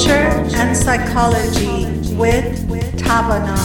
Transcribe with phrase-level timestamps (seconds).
[0.00, 2.56] Culture and Psychology with
[2.96, 3.58] Tavana.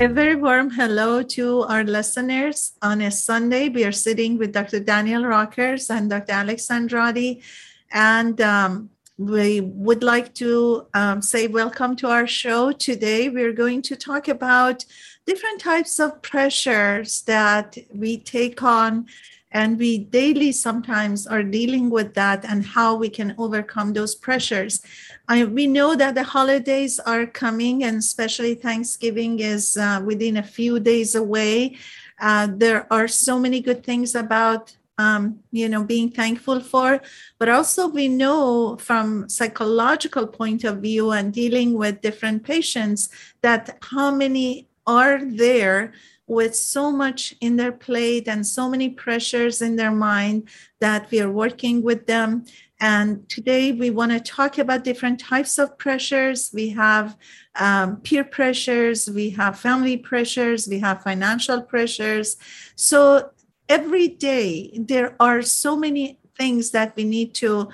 [0.00, 2.74] A very warm hello to our listeners.
[2.80, 4.78] On a Sunday, we are sitting with Dr.
[4.78, 6.34] Daniel Rockers and Dr.
[6.34, 7.42] Alex Andrade,
[7.90, 12.70] and um, we would like to um, say welcome to our show.
[12.70, 14.84] Today, we're going to talk about
[15.28, 19.06] different types of pressures that we take on
[19.52, 24.80] and we daily sometimes are dealing with that and how we can overcome those pressures.
[25.28, 30.42] I, we know that the holidays are coming and especially thanksgiving is uh, within a
[30.42, 31.76] few days away.
[32.20, 37.00] Uh, there are so many good things about um, you know being thankful for
[37.38, 43.08] but also we know from psychological point of view and dealing with different patients
[43.40, 45.92] that how many are there
[46.26, 50.48] with so much in their plate and so many pressures in their mind
[50.80, 52.44] that we are working with them.
[52.80, 56.50] And today we want to talk about different types of pressures.
[56.52, 57.16] We have
[57.56, 62.36] um, peer pressures, we have family pressures, we have financial pressures.
[62.76, 63.30] So
[63.68, 67.68] every day there are so many things that we need to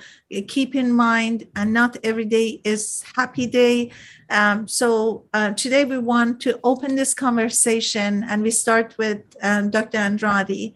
[0.47, 3.91] keep in mind and not every day is happy day
[4.29, 9.69] um, so uh, today we want to open this conversation and we start with um,
[9.69, 10.73] dr andrade.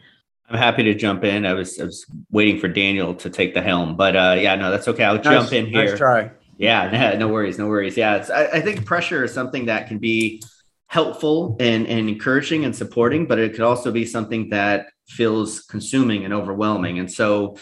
[0.50, 1.46] I'm happy to jump in.
[1.46, 4.72] I was, I was waiting for daniel to take the helm but uh, yeah no
[4.72, 5.04] that's okay.
[5.04, 5.86] I'll nice, jump in here.
[5.86, 6.32] nice try.
[6.58, 7.98] Yeah no, no worries no worries.
[7.98, 10.42] Yeah I, I think pressure is something that can be
[10.90, 16.26] helpful and, and encouraging and supporting, but it could also be something that feels consuming
[16.26, 16.98] and overwhelming.
[16.98, 17.58] And so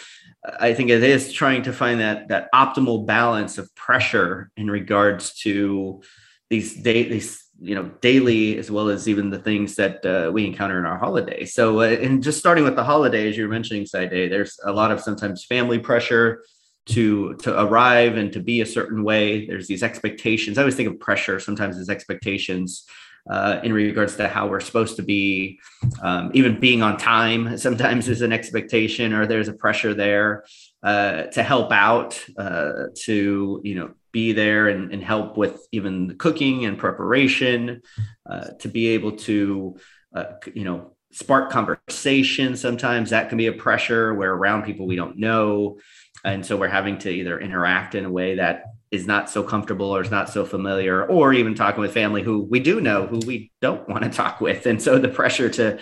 [0.59, 5.33] I think it is trying to find that that optimal balance of pressure in regards
[5.41, 6.01] to
[6.49, 10.45] these day these you know daily as well as even the things that uh, we
[10.45, 11.53] encounter in our holidays.
[11.53, 15.01] So, uh, and just starting with the holidays, you're mentioning Side there's a lot of
[15.01, 16.43] sometimes family pressure
[16.87, 19.47] to to arrive and to be a certain way.
[19.47, 20.57] There's these expectations.
[20.57, 22.85] I always think of pressure sometimes as expectations
[23.29, 25.59] uh, in regards to how we're supposed to be.
[26.01, 30.45] Um, even being on time sometimes is an expectation, or there's a pressure there
[30.83, 36.07] uh, to help out, uh, to you know be there and, and, help with even
[36.07, 37.81] the cooking and preparation,
[38.29, 39.77] uh, to be able to
[40.15, 42.55] uh, you know spark conversation.
[42.55, 44.13] Sometimes that can be a pressure.
[44.13, 45.79] We're around people we don't know.
[46.23, 49.89] And so we're having to either interact in a way that is not so comfortable
[49.89, 53.19] or is not so familiar, or even talking with family who we do know who
[53.25, 54.65] we don't want to talk with.
[54.65, 55.79] And so the pressure to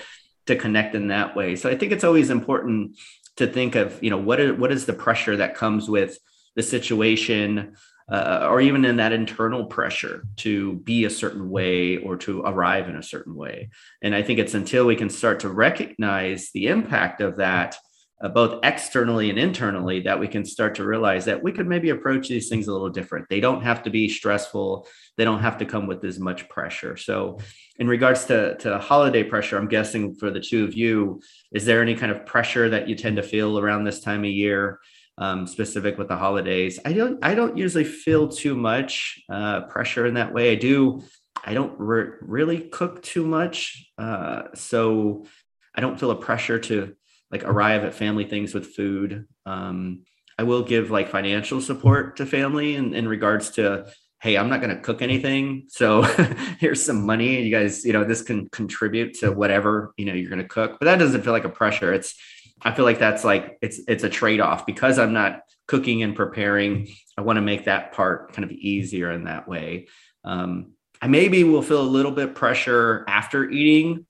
[0.47, 1.55] to connect in that way.
[1.55, 2.97] So I think it's always important
[3.37, 6.17] to think of, you know, what is what is the pressure that comes with
[6.55, 7.75] the situation,
[8.09, 12.87] uh, or even in that internal pressure to be a certain way or to arrive
[12.87, 13.69] in a certain way.
[14.01, 17.75] And I think it's until we can start to recognize the impact of that
[18.21, 21.89] uh, both externally and internally that we can start to realize that we could maybe
[21.89, 23.27] approach these things a little different.
[23.29, 24.87] They don't have to be stressful.
[25.17, 26.95] They don't have to come with as much pressure.
[26.95, 27.39] So,
[27.77, 31.21] in regards to, to holiday pressure, I'm guessing for the two of you,
[31.51, 34.31] is there any kind of pressure that you tend to feel around this time of
[34.31, 34.79] year?
[35.17, 37.23] Um, specific with the holidays, I don't.
[37.23, 40.51] I don't usually feel too much uh, pressure in that way.
[40.51, 41.03] I do.
[41.41, 45.25] I don't re- really cook too much, uh, so
[45.73, 46.95] I don't feel a pressure to
[47.31, 49.27] like arrive at family things with food.
[49.45, 50.03] Um,
[50.37, 53.87] I will give like financial support to family in, in regards to,
[54.21, 55.65] hey, I'm not going to cook anything.
[55.69, 56.01] So
[56.59, 57.41] here's some money.
[57.41, 60.77] You guys, you know, this can contribute to whatever, you know, you're going to cook.
[60.79, 61.93] But that doesn't feel like a pressure.
[61.93, 62.15] It's,
[62.61, 66.15] I feel like that's like, it's, it's a trade off because I'm not cooking and
[66.15, 66.89] preparing.
[67.17, 69.87] I want to make that part kind of easier in that way.
[70.23, 74.05] Um, I maybe will feel a little bit pressure after eating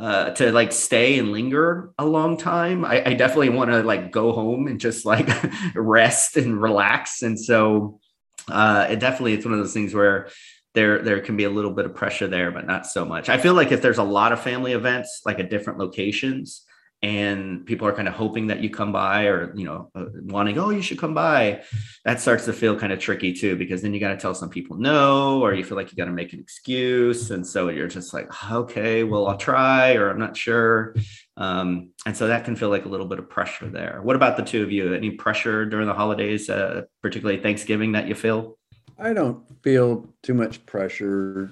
[0.00, 2.86] uh, to like stay and linger a long time.
[2.86, 5.28] I, I definitely want to like go home and just like
[5.74, 7.20] rest and relax.
[7.20, 8.00] And so
[8.48, 10.30] uh, it definitely it's one of those things where
[10.72, 13.28] there there can be a little bit of pressure there, but not so much.
[13.28, 16.64] I feel like if there's a lot of family events like at different locations,
[17.02, 20.58] and people are kind of hoping that you come by or you know uh, wanting
[20.58, 21.62] oh you should come by
[22.04, 24.50] that starts to feel kind of tricky too because then you got to tell some
[24.50, 27.88] people no or you feel like you got to make an excuse and so you're
[27.88, 30.94] just like okay well i'll try or i'm not sure
[31.40, 34.00] um, and so that can feel like a little bit of pressure there.
[34.02, 34.92] What about the two of you?
[34.92, 38.58] Any pressure during the holidays uh, particularly thanksgiving that you feel?
[38.98, 41.50] I don't feel too much pressure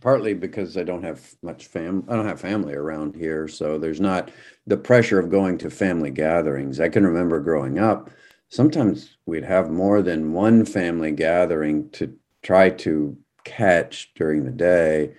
[0.00, 4.00] partly because I don't have much fam I don't have family around here, so there's
[4.00, 4.30] not
[4.66, 6.80] the pressure of going to family gatherings.
[6.80, 8.10] I can remember growing up,
[8.48, 15.14] sometimes we'd have more than one family gathering to try to catch during the day,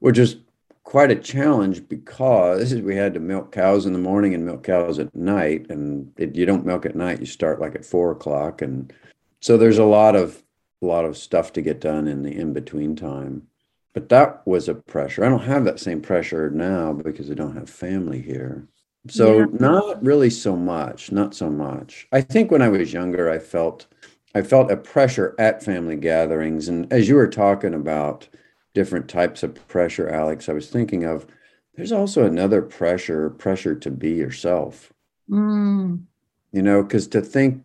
[0.00, 0.36] which is
[0.84, 4.98] quite a challenge because we had to milk cows in the morning and milk cows
[4.98, 5.66] at night.
[5.70, 8.62] And if you don't milk at night, you start like at four o'clock.
[8.62, 8.92] And
[9.40, 10.42] so there's a lot of
[10.82, 13.46] a lot of stuff to get done in the in between time.
[13.94, 15.24] But that was a pressure.
[15.24, 18.66] I don't have that same pressure now because I don't have family here.
[19.08, 19.46] So yeah.
[19.52, 22.06] not really so much, not so much.
[22.12, 23.86] I think when I was younger, I felt
[24.34, 26.68] I felt a pressure at family gatherings.
[26.68, 28.28] And as you were talking about
[28.74, 31.26] different types of pressure, Alex, I was thinking of
[31.74, 34.92] there's also another pressure, pressure to be yourself.
[35.28, 36.04] Mm.
[36.52, 37.62] You know, because to think,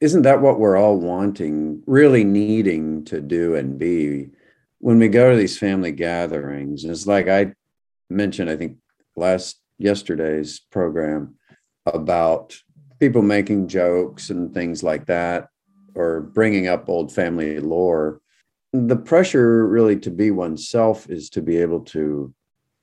[0.00, 4.30] isn't that what we're all wanting, really needing to do and be?
[4.80, 7.54] When we go to these family gatherings, it's like I
[8.08, 8.78] mentioned, I think
[9.16, 11.36] last yesterday's program
[11.86, 12.56] about
[13.00, 15.48] people making jokes and things like that
[15.94, 18.20] or bringing up old family lore
[18.72, 22.34] the pressure really to be oneself is to be able to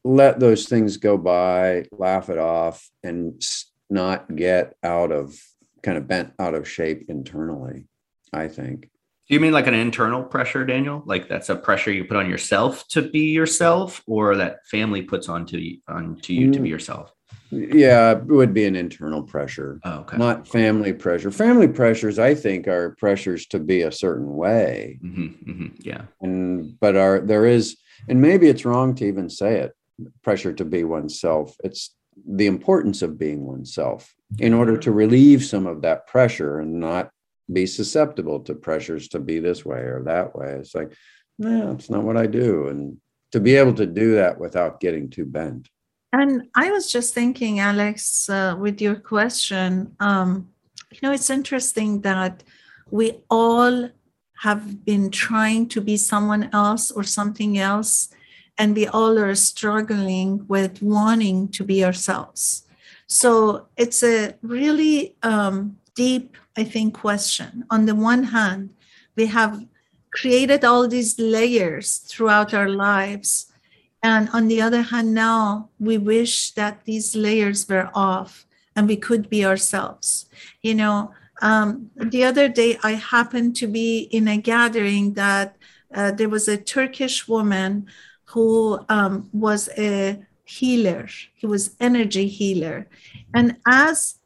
[0.03, 3.42] let those things go by laugh it off and
[3.89, 5.36] not get out of
[5.83, 7.88] kind of bent out of shape internally
[8.33, 8.89] i think
[9.27, 12.30] do you mean like an internal pressure daniel like that's a pressure you put on
[12.30, 16.72] yourself to be yourself or that family puts onto you onto you to be mm.
[16.72, 17.12] yourself
[17.51, 20.18] yeah, it would be an internal pressure, oh, okay.
[20.18, 21.31] not family pressure.
[21.31, 25.00] Family pressures, I think, are pressures to be a certain way.
[25.04, 27.78] Mm-hmm, mm-hmm, yeah, and but are there is,
[28.10, 29.74] and maybe it's wrong to even say it.
[30.24, 31.56] Pressure to be oneself.
[31.63, 31.95] It's
[32.28, 37.12] the importance of being oneself in order to relieve some of that pressure and not
[37.51, 40.51] be susceptible to pressures to be this way or that way.
[40.59, 40.94] It's like,
[41.38, 42.97] no, it's not what I do, and
[43.31, 45.69] to be able to do that without getting too bent.
[46.13, 50.50] And I was just thinking, Alex, uh, with your question, um,
[50.92, 52.44] you know, it's interesting that
[52.89, 53.89] we all
[54.42, 58.09] have been trying to be someone else or something else,
[58.57, 62.65] and we all are struggling with wanting to be ourselves.
[63.07, 67.66] So it's a really um, deep, I think, question.
[67.69, 68.72] On the one hand,
[69.16, 69.66] we have
[70.12, 73.52] created all these layers throughout our lives
[74.06, 78.98] and on the other hand, now we wish that these layers were off and we
[78.98, 80.30] could be ourselves.
[80.62, 81.12] You know,
[81.42, 85.57] um, the other day I happened to be in a gathering that
[85.92, 87.88] uh, there was a Turkish woman
[88.25, 91.07] who um, was a healer.
[91.34, 92.88] He was energy healer,
[93.34, 94.19] and as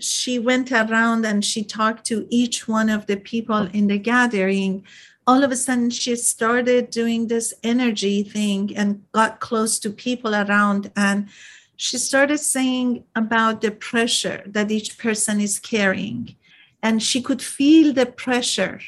[0.00, 4.84] she went around and she talked to each one of the people in the gathering,
[5.26, 10.34] all of a sudden she started doing this energy thing and got close to people
[10.34, 10.90] around.
[10.96, 11.28] And
[11.76, 16.36] she started saying about the pressure that each person is carrying.
[16.82, 18.80] And she could feel the pressure.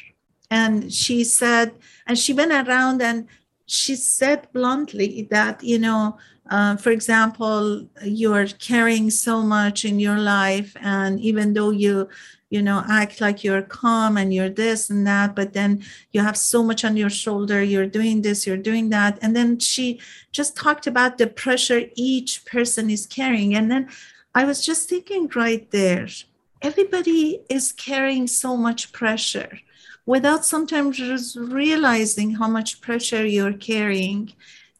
[0.49, 1.73] And she said
[2.07, 3.27] and she went around and
[3.67, 6.17] she said bluntly that you know
[6.49, 12.07] uh, for example you are carrying so much in your life and even though you
[12.49, 16.35] you know act like you're calm and you're this and that but then you have
[16.35, 19.19] so much on your shoulder you're doing this you're doing that.
[19.21, 19.99] And then she
[20.31, 23.55] just talked about the pressure each person is carrying.
[23.55, 23.89] And then
[24.35, 26.07] i was just thinking right there
[26.61, 29.59] everybody is carrying so much pressure
[30.05, 34.33] without sometimes realizing how much pressure you're carrying.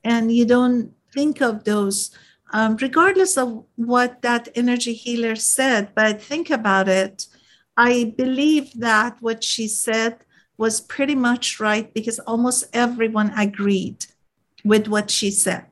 [0.03, 2.11] And you don't think of those
[2.51, 7.27] um, regardless of what that energy healer said but think about it
[7.79, 10.25] I believe that what she said
[10.57, 14.05] was pretty much right because almost everyone agreed
[14.65, 15.65] with what she said.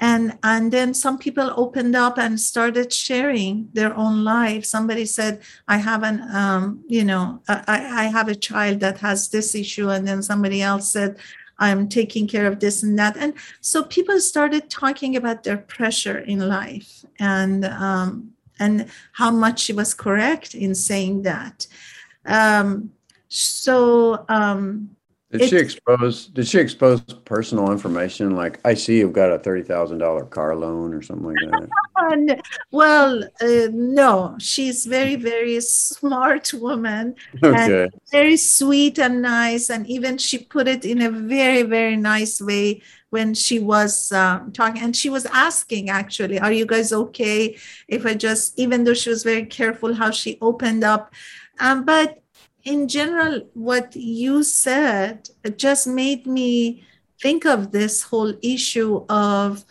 [0.00, 4.64] And, and then some people opened up and started sharing their own life.
[4.64, 9.28] Somebody said, I have an, um, you know, I, I have a child that has
[9.28, 9.90] this issue.
[9.90, 11.18] And then somebody else said,
[11.60, 13.16] I'm taking care of this and that.
[13.16, 17.04] And so people started talking about their pressure in life.
[17.20, 21.66] And um, and how much she was correct in saying that.
[22.26, 22.92] Um,
[23.28, 24.90] so um,
[25.32, 26.26] did she expose?
[26.26, 28.34] Did she expose personal information?
[28.34, 32.42] Like, I see you've got a thirty thousand dollar car loan or something like that.
[32.72, 37.84] well, uh, no, she's very, very smart woman, okay.
[37.84, 42.40] and very sweet and nice, and even she put it in a very, very nice
[42.40, 47.56] way when she was um, talking and she was asking actually are you guys okay
[47.88, 51.12] if i just even though she was very careful how she opened up
[51.58, 52.19] um, but
[52.64, 56.84] in general what you said just made me
[57.20, 59.64] think of this whole issue of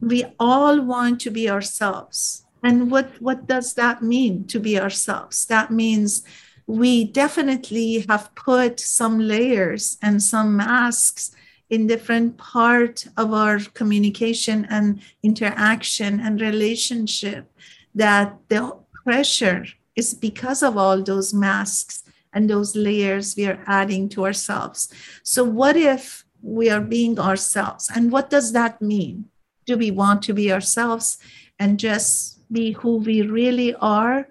[0.00, 2.44] we all want to be ourselves.
[2.62, 5.44] And what what does that mean to be ourselves?
[5.46, 6.22] That means
[6.66, 11.32] we definitely have put some layers and some masks
[11.68, 17.50] in different part of our communication and interaction and relationship
[17.94, 22.03] that the pressure is because of all those masks
[22.34, 24.92] and those layers we are adding to ourselves.
[25.22, 27.90] So, what if we are being ourselves?
[27.94, 29.26] And what does that mean?
[29.66, 31.18] Do we want to be ourselves
[31.58, 34.28] and just be who we really are?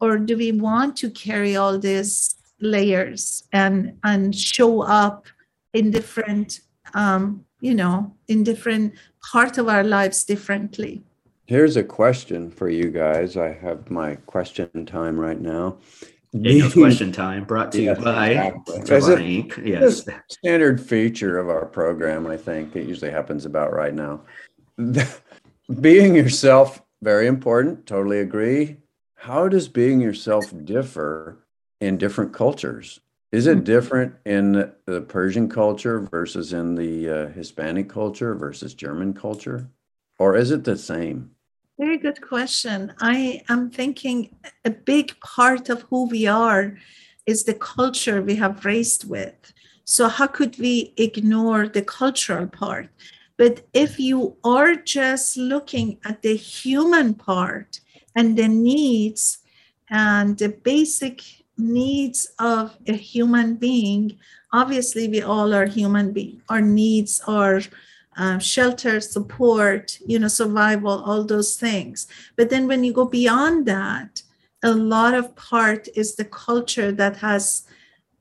[0.00, 5.26] Or do we want to carry all these layers and, and show up
[5.74, 6.60] in different,
[6.94, 8.94] um, you know, in different
[9.30, 11.02] part of our lives differently?
[11.44, 13.36] Here's a question for you guys.
[13.36, 15.78] I have my question time right now.
[16.32, 19.42] Daniel's question time brought to you by exactly.
[19.42, 19.66] Inc.
[19.66, 20.06] Yes.
[20.28, 22.76] Standard feature of our program, I think.
[22.76, 24.20] It usually happens about right now.
[25.80, 27.86] being yourself, very important.
[27.86, 28.76] Totally agree.
[29.16, 31.44] How does being yourself differ
[31.80, 33.00] in different cultures?
[33.32, 39.14] Is it different in the Persian culture versus in the uh, Hispanic culture versus German
[39.14, 39.68] culture?
[40.18, 41.32] Or is it the same?
[41.80, 42.92] Very good question.
[43.00, 46.76] I am thinking a big part of who we are
[47.24, 49.54] is the culture we have raised with.
[49.86, 52.90] So, how could we ignore the cultural part?
[53.38, 57.80] But if you are just looking at the human part
[58.14, 59.38] and the needs
[59.88, 61.22] and the basic
[61.56, 64.18] needs of a human being,
[64.52, 66.42] obviously we all are human beings.
[66.50, 67.62] Our needs are
[68.20, 72.06] uh, shelter, support, you know, survival, all those things.
[72.36, 74.22] But then when you go beyond that,
[74.62, 77.62] a lot of part is the culture that has,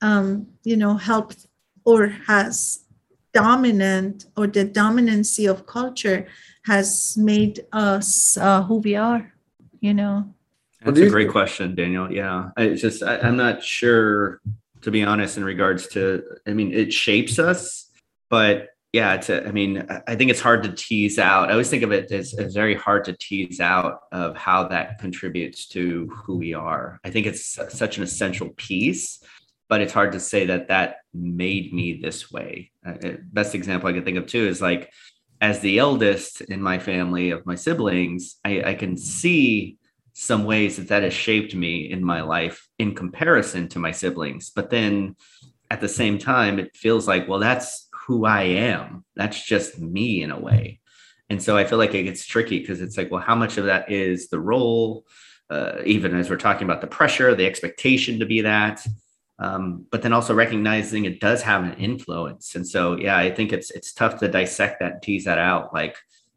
[0.02, 1.48] um, you know, helped
[1.84, 2.86] or has
[3.34, 6.28] dominant or the dominancy of culture
[6.64, 9.34] has made us uh, who we are,
[9.82, 10.34] you know.
[10.82, 12.10] That's a great question, Daniel.
[12.10, 14.40] Yeah, I just I, I'm not sure,
[14.84, 16.24] to be honest, in regards to.
[16.48, 17.90] I mean, it shapes us,
[18.30, 21.50] but yeah, it's a, I mean, I think it's hard to tease out.
[21.50, 25.00] I always think of it as, as very hard to tease out of how that
[25.00, 27.00] contributes to who we are.
[27.04, 29.24] I think it's such an essential piece,
[29.68, 32.72] but it's hard to say that that made me this way.
[32.84, 32.96] Uh,
[33.32, 34.92] best example I can think of too is like,
[35.40, 39.78] as the eldest in my family of my siblings, I, I can see
[40.14, 44.50] some ways that that has shaped me in my life in comparison to my siblings.
[44.50, 45.16] But then
[45.72, 49.06] at the same time, it feels like, well, that's who I am.
[49.16, 50.80] That's just me in a way.
[51.30, 53.66] And so I feel like it gets tricky because it's like, well, how much of
[53.66, 55.06] that is the role?
[55.48, 58.84] Uh, even as we're talking about the pressure, the expectation to be that,
[59.38, 62.56] um, but then also recognizing it does have an influence.
[62.56, 65.72] And so, yeah, I think it's it's tough to dissect that, tease that out.
[65.72, 65.96] Like,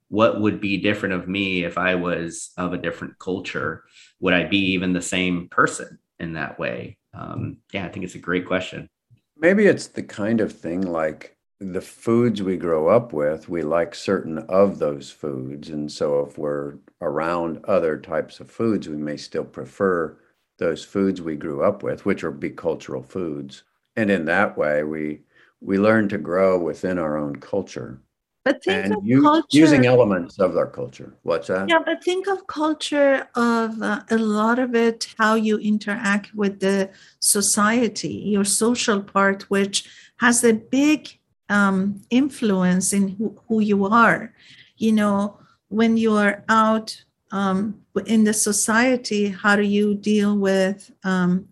[0.09, 3.85] what would be different of me if I was of a different culture?
[4.21, 6.99] Would I be even the same person in that way?
[7.15, 8.91] Um, yeah, I think it's a great question.
[9.39, 11.39] Maybe it's the kind of thing like
[11.71, 15.69] the foods we grow up with, we like certain of those foods.
[15.69, 20.17] And so if we're around other types of foods, we may still prefer
[20.59, 23.63] those foods we grew up with, which are big cultural foods.
[23.97, 25.21] And in that way, we
[25.61, 28.01] we learn to grow within our own culture.
[28.45, 31.15] But think and of culture, using elements of our culture.
[31.23, 31.69] What's that?
[31.69, 36.59] Yeah, but think of culture of uh, a lot of it, how you interact with
[36.59, 36.91] the
[37.21, 41.19] society, your social part, which has a big
[41.53, 44.33] um, influence in who, who, you are.
[44.79, 50.91] You know, when you are out um, in the society, how do you deal with
[51.05, 51.47] um,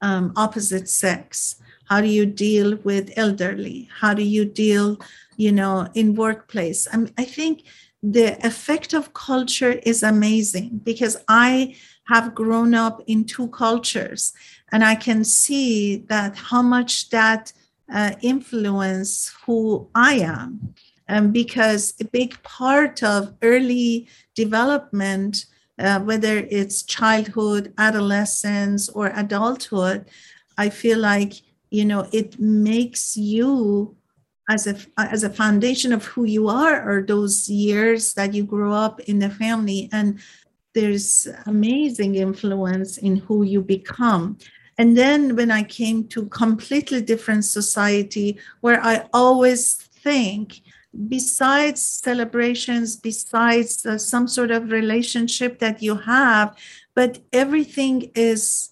[0.00, 1.56] um, opposite sex?
[1.84, 3.90] How do you deal with elderly?
[4.00, 4.98] How do you deal,
[5.36, 6.88] you know, in workplace?
[6.90, 7.64] I, mean, I think
[8.02, 14.32] the effect of culture is amazing because I have grown up in two cultures
[14.72, 17.52] and I can see that how much that
[17.92, 20.74] uh, influence who I am.
[21.08, 25.46] Um, because a big part of early development,
[25.78, 30.08] uh, whether it's childhood, adolescence, or adulthood,
[30.56, 31.34] I feel like
[31.70, 33.96] you know it makes you
[34.48, 38.72] as a as a foundation of who you are, or those years that you grow
[38.72, 40.18] up in the family, and
[40.74, 44.38] there's amazing influence in who you become.
[44.78, 50.62] And then when I came to completely different society where I always think
[51.08, 56.56] besides celebrations, besides uh, some sort of relationship that you have,
[56.94, 58.70] but everything is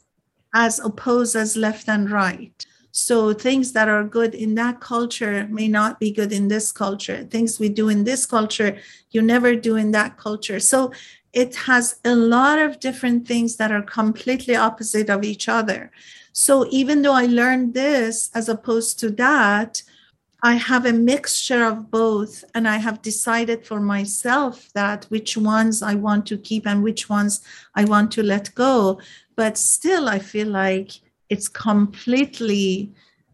[0.55, 2.67] as opposed as left and right.
[2.93, 7.25] So things that are good in that culture may not be good in this culture.
[7.25, 8.79] Things we do in this culture,
[9.11, 10.59] you never do in that culture.
[10.59, 10.93] So
[11.33, 15.91] it has a lot of different things that are completely opposite of each other.
[16.33, 19.83] So even though I learned this as opposed to that,
[20.43, 25.83] I have a mixture of both, and I have decided for myself that which ones
[25.83, 27.43] I want to keep and which ones
[27.75, 29.01] I want to let go.
[29.37, 30.93] But still, I feel like
[31.29, 32.93] it's completely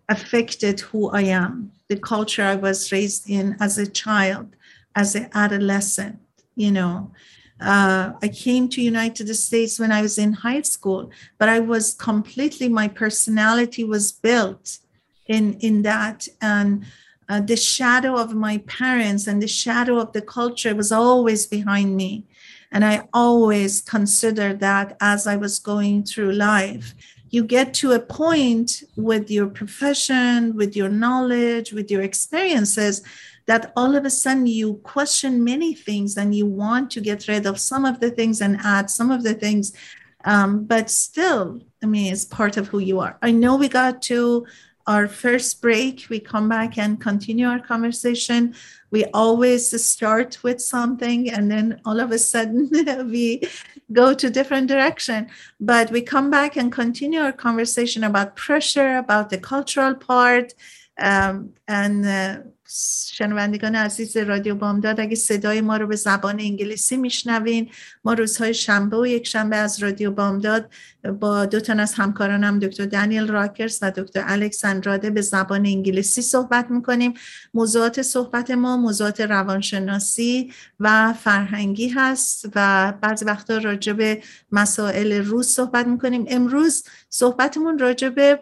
[0.09, 4.57] affected who I am, the culture I was raised in as a child,
[4.97, 6.19] as an adolescent,
[6.57, 7.12] you know.
[7.61, 11.95] Uh, I came to United States when I was in high school, but I was
[11.95, 14.79] completely my personality was built
[15.27, 16.29] in in that.
[16.41, 16.85] And
[17.29, 21.97] uh, the shadow of my parents and the shadow of the culture was always behind
[21.97, 22.25] me.
[22.73, 26.95] And i always considered that as i was going through life.
[27.31, 33.03] You get to a point with your profession with your knowledge with your experiences
[33.47, 37.47] that all of a sudden you question many things and you want to get rid
[37.47, 39.73] of some of the things and add some of the things
[40.25, 44.03] um, but still i mean it's part of who you are i know we got
[44.03, 44.47] to
[44.87, 48.55] our first break, we come back and continue our conversation.
[48.91, 52.71] We always start with something and then all of a sudden
[53.11, 53.43] we
[53.93, 55.29] go to different direction.
[55.61, 60.55] But we come back and continue our conversation about pressure, about the cultural part,
[60.99, 62.38] um, and uh,
[63.12, 67.70] شنوندگان عزیز رادیو بامداد اگه صدای ما رو به زبان انگلیسی میشنوین
[68.04, 70.70] ما روزهای شنبه و یک شنبه از رادیو بامداد
[71.20, 76.23] با دو تن از همکارانم دکتر دانیل راکرز و دکتر الکس اندراده به زبان انگلیسی
[76.23, 77.14] صحبت می‌کنیم.
[77.54, 85.46] موضوعات صحبت ما موضوعات روانشناسی و فرهنگی هست و بعضی وقتا راجع به مسائل روز
[85.46, 86.25] صحبت می‌کنیم.
[86.28, 88.40] امروز صحبتمون راجع به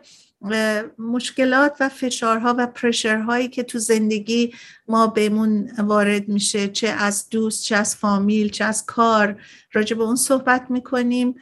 [0.99, 4.55] مشکلات و فشارها و پرشرهایی که تو زندگی
[4.89, 9.37] ما بهمون وارد میشه چه از دوست چه از فامیل چه از کار
[9.73, 11.35] راجع به اون صحبت می‌کنیم.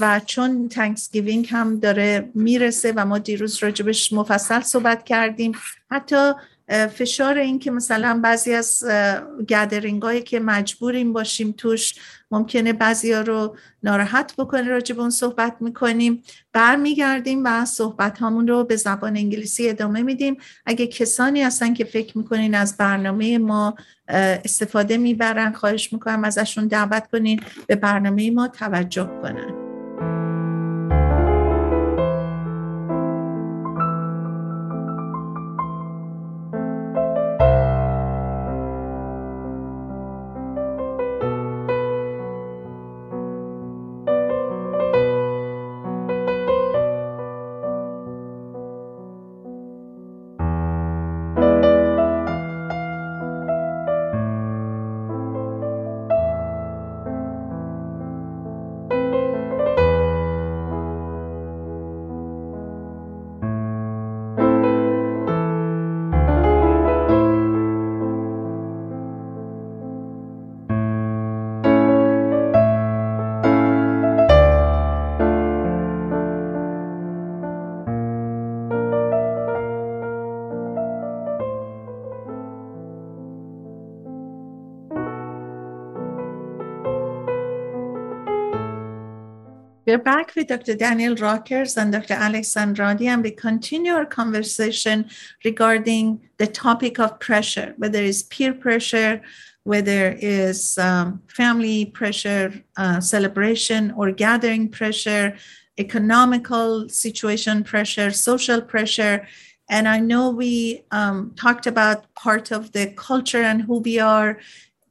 [0.00, 5.52] و چون تنکسگیوینگ هم داره می‌رسه و ما دیروز راجبش مفصل صحبت کردیم
[5.90, 6.32] حتی
[6.68, 8.84] فشار این که مثلا بعضی از
[9.48, 11.94] گدرینگ هایی که مجبوریم باشیم توش
[12.30, 16.22] ممکنه بعضی ها رو ناراحت بکنه راجع به اون صحبت می‌کنیم.
[16.52, 20.36] برمیگردیم و صحبت هامون رو به زبان انگلیسی ادامه میدیم.
[20.66, 23.74] اگه کسانی هستن که فکر می‌کنین از برنامه ما
[24.08, 29.61] استفاده می‌برن خواهش می‌کنم ازشون دعوت کنین به برنامه ما توجه کنن.
[89.92, 90.74] We're back with Dr.
[90.74, 92.14] Daniel Rockers and Dr.
[92.14, 95.10] Alex Andrade, and we continue our conversation
[95.44, 99.20] regarding the topic of pressure, whether it's peer pressure,
[99.64, 105.36] whether it's um, family pressure, uh, celebration or gathering pressure,
[105.76, 109.28] economical situation pressure, social pressure.
[109.68, 114.38] And I know we um, talked about part of the culture and who we are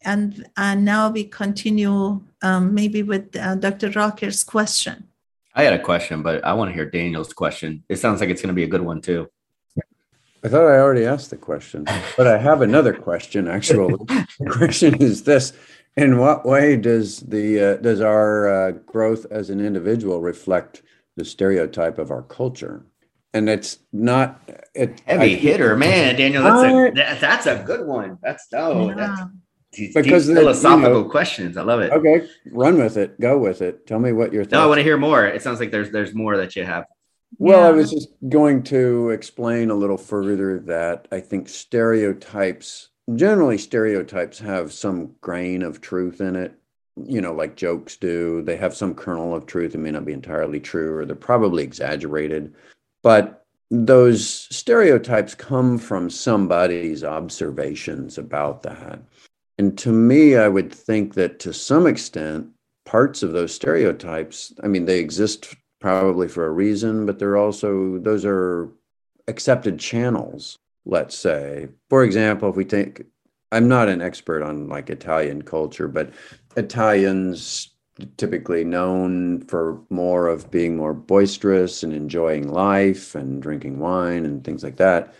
[0.03, 3.89] and and now we continue um, maybe with uh, Dr.
[3.91, 5.07] Rockers' question.
[5.53, 7.83] I had a question, but I want to hear Daniel's question.
[7.89, 9.29] It sounds like it's going to be a good one too.
[10.43, 11.85] I thought I already asked the question,
[12.17, 13.47] but I have another question.
[13.47, 13.93] Actually,
[14.39, 15.53] the question is this:
[15.95, 20.81] In what way does the uh, does our uh, growth as an individual reflect
[21.15, 22.83] the stereotype of our culture?
[23.33, 24.41] And it's not
[24.73, 26.15] it, heavy I, hitter, man.
[26.15, 28.17] Daniel, that's I, a that, that's a good one.
[28.23, 28.95] That's oh, yeah.
[28.95, 29.21] that's
[29.71, 31.57] because deep philosophical you know, questions.
[31.57, 31.91] I love it.
[31.91, 33.19] Okay, run with it.
[33.19, 33.87] Go with it.
[33.87, 34.43] Tell me what you're.
[34.43, 34.59] Thinking.
[34.59, 35.25] No, I want to hear more.
[35.25, 36.85] It sounds like there's there's more that you have.
[37.37, 37.67] Well, yeah.
[37.67, 44.39] I was just going to explain a little further that I think stereotypes, generally stereotypes
[44.39, 46.53] have some grain of truth in it.
[46.97, 48.41] You know, like jokes do.
[48.41, 49.73] They have some kernel of truth.
[49.73, 52.53] It may not be entirely true, or they're probably exaggerated.
[53.01, 58.99] But those stereotypes come from somebody's observations about that.
[59.57, 62.47] And to me, I would think that to some extent,
[62.85, 67.97] parts of those stereotypes, I mean, they exist probably for a reason, but they're also,
[67.99, 68.69] those are
[69.27, 71.69] accepted channels let's say.
[71.89, 73.03] For example, if we take,
[73.51, 76.11] I'm not an expert on like Italian culture, but
[76.57, 77.69] Italians
[78.17, 84.43] typically known for more of being more boisterous and enjoying life and drinking wine and
[84.43, 85.13] things like that.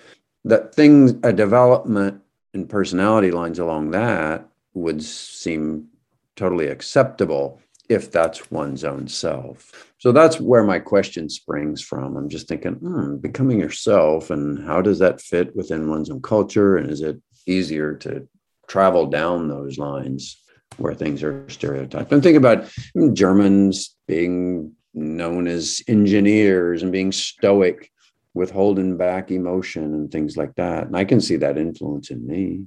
[0.46, 2.21] That things, a development
[2.54, 5.88] in personality lines along that would seem
[6.36, 9.92] totally acceptable if that's one's own self.
[9.98, 12.16] So that's where my question springs from.
[12.16, 16.78] I'm just thinking, hmm, becoming yourself, and how does that fit within one's own culture?
[16.78, 18.28] And is it easier to
[18.68, 20.42] travel down those lines
[20.78, 22.14] where things are stereotyped?
[22.14, 22.72] I'm thinking about
[23.14, 27.92] Germans being known as engineers and being stoic,
[28.34, 30.88] withholding back emotion and things like that.
[30.88, 32.66] And I can see that influence in me,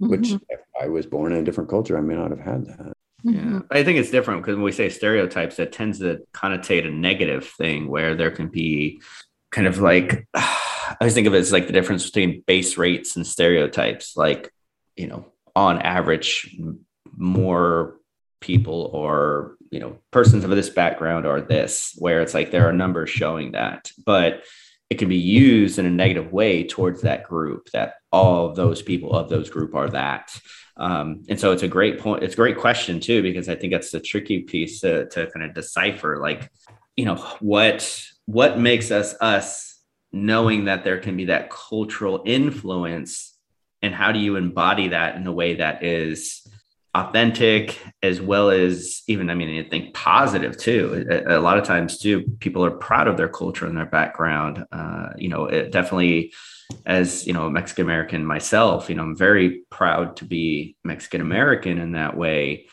[0.00, 0.08] mm-hmm.
[0.08, 2.92] which if I was born in a different culture, I may not have had that.
[3.24, 3.58] Yeah, mm-hmm.
[3.70, 7.46] I think it's different because when we say stereotypes, that tends to connotate a negative
[7.46, 9.00] thing where there can be
[9.50, 13.16] kind of like I always think of it as like the difference between base rates
[13.16, 14.16] and stereotypes.
[14.16, 14.52] Like,
[14.96, 16.56] you know, on average,
[17.16, 17.98] more
[18.40, 22.72] people or you know persons of this background are this, where it's like there are
[22.72, 24.42] numbers showing that, but
[24.92, 28.82] it can be used in a negative way towards that group that all of those
[28.82, 30.38] people of those group are that
[30.76, 32.22] um, and so it's a great point.
[32.22, 35.44] It's a great question too, because I think that's the tricky piece to, to kind
[35.44, 36.50] of decipher, like,
[36.96, 39.80] you know, what, what makes us us
[40.12, 43.36] knowing that there can be that cultural influence
[43.80, 46.46] and how do you embody that in a way that is
[46.94, 51.64] authentic as well as even i mean i think positive too a, a, lot of
[51.64, 55.72] times too people are proud of their culture and their background uh, you know it
[55.72, 56.30] definitely
[56.86, 61.78] as you know, Mexican American myself, you know, I'm very proud to be Mexican American
[61.78, 62.66] in that way,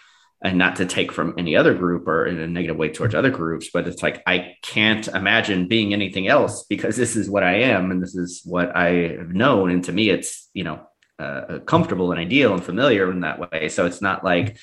[0.43, 3.29] and not to take from any other group or in a negative way towards other
[3.29, 3.69] groups.
[3.73, 7.91] But it's like I can't imagine being anything else because this is what I am
[7.91, 9.69] and this is what I have known.
[9.71, 10.87] And to me, it's you know,
[11.19, 13.69] uh, comfortable and ideal and familiar in that way.
[13.69, 14.57] So it's not like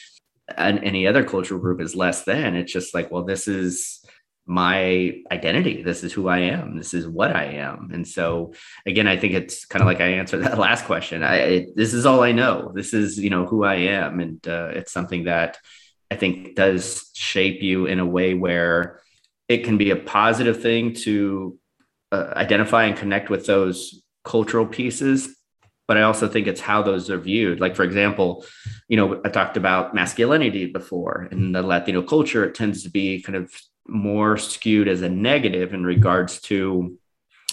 [0.56, 2.56] an, any other cultural group is less than.
[2.56, 4.04] It's just like, well, this is
[4.46, 5.82] my identity.
[5.82, 6.76] This is who I am.
[6.76, 7.90] This is what I am.
[7.92, 8.54] And so,
[8.86, 11.22] again, I think it's kind of like I answered that last question.
[11.22, 12.72] I it, this is all I know.
[12.74, 15.58] This is you know who I am, and uh, it's something that
[16.10, 19.00] I think does shape you in a way where
[19.48, 21.58] it can be a positive thing to
[22.12, 25.35] uh, identify and connect with those cultural pieces.
[25.88, 27.60] But I also think it's how those are viewed.
[27.60, 28.44] Like, for example,
[28.88, 32.44] you know, I talked about masculinity before in the Latino culture.
[32.44, 33.52] It tends to be kind of
[33.86, 36.98] more skewed as a negative in regards to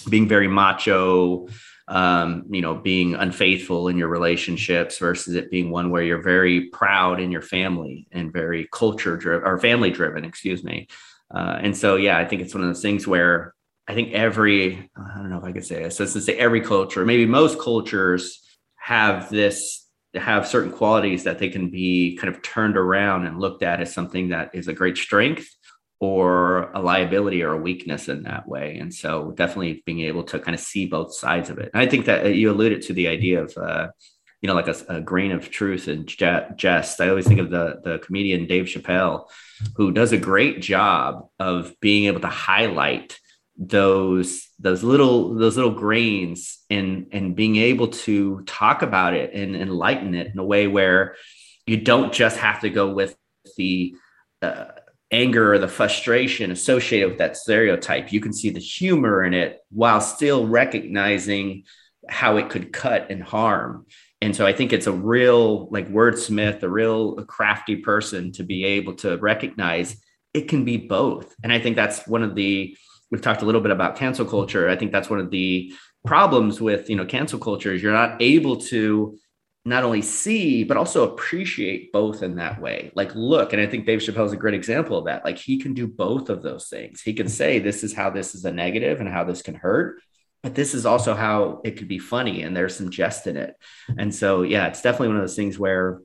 [0.10, 1.48] being very macho
[1.88, 6.70] um, you know being unfaithful in your relationships versus it being one where you're very
[6.70, 10.88] proud in your family and very culture driven or family driven excuse me
[11.34, 13.54] uh, and so yeah i think it's one of those things where
[13.88, 17.06] i think every i don't know if i could say this to say every culture
[17.06, 18.40] maybe most cultures
[18.76, 19.84] have this
[20.16, 23.94] have certain qualities that they can be kind of turned around and looked at as
[23.94, 25.48] something that is a great strength
[26.00, 28.78] or a liability or a weakness in that way.
[28.78, 31.72] And so definitely being able to kind of see both sides of it.
[31.74, 33.88] And I think that uh, you alluded to the idea of, uh,
[34.42, 37.00] you know, like a, a, grain of truth and jest.
[37.00, 39.30] I always think of the, the comedian Dave Chappelle,
[39.78, 43.18] who does a great job of being able to highlight
[43.58, 49.56] those those little those little grains and and being able to talk about it and
[49.56, 51.16] enlighten it in a way where
[51.68, 53.16] you don't just have to go with
[53.58, 53.96] the
[54.42, 54.66] uh,
[55.12, 58.12] anger or the frustration associated with that stereotype.
[58.12, 61.64] You can see the humor in it while still recognizing
[62.10, 63.86] how it could cut and harm.
[64.22, 68.66] And so I think it's a real like wordsmith, a real crafty person to be
[68.66, 70.02] able to recognize
[70.34, 71.34] it can be both.
[71.44, 72.76] And I think that's one of the
[73.14, 74.68] we've talked a little bit about cancel culture.
[74.68, 75.72] I think that's one of the
[76.04, 79.20] problems with, you know, cancel culture is you're not able to
[79.66, 82.92] not only see but also appreciate both in that way.
[82.96, 85.24] Like look and i think dave chappelle is a great example of that.
[85.24, 87.02] Like he can do both of those things.
[87.02, 90.02] He can say this is how this is a negative and how this can hurt
[90.42, 93.56] but this is also how it could be funny and there's some jest in it.
[93.96, 96.02] And so yeah it's definitely one of those things where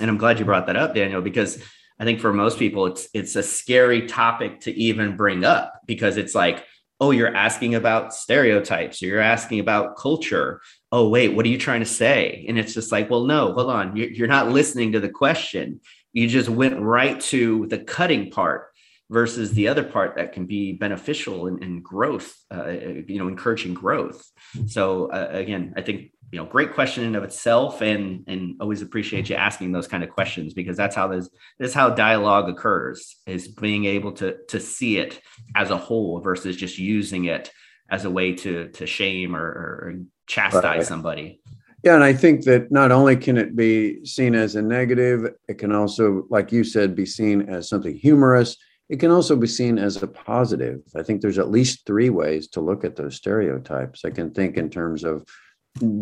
[0.00, 1.62] and i'm glad you brought that up daniel because
[2.00, 6.16] i think for most people it's it's a scary topic to even bring up because
[6.16, 6.64] it's like
[7.00, 10.60] oh, you're asking about stereotypes, or you're asking about culture.
[10.92, 12.44] Oh, wait, what are you trying to say?
[12.46, 13.96] And it's just like, well, no, hold on.
[13.96, 15.80] You're not listening to the question.
[16.12, 18.66] You just went right to the cutting part
[19.08, 24.22] versus the other part that can be beneficial in growth, uh, you know, encouraging growth.
[24.66, 28.82] So uh, again, I think you know, great question in of itself, and and always
[28.82, 32.48] appreciate you asking those kind of questions because that's how this this is how dialogue
[32.48, 35.20] occurs is being able to to see it
[35.56, 37.50] as a whole versus just using it
[37.90, 39.94] as a way to to shame or, or
[40.26, 40.86] chastise right.
[40.86, 41.40] somebody.
[41.82, 45.54] Yeah, and I think that not only can it be seen as a negative, it
[45.54, 48.56] can also, like you said, be seen as something humorous.
[48.90, 50.80] It can also be seen as a positive.
[50.94, 54.04] I think there's at least three ways to look at those stereotypes.
[54.04, 55.24] I can think in terms of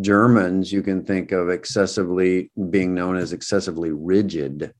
[0.00, 4.72] Germans, you can think of excessively being known as excessively rigid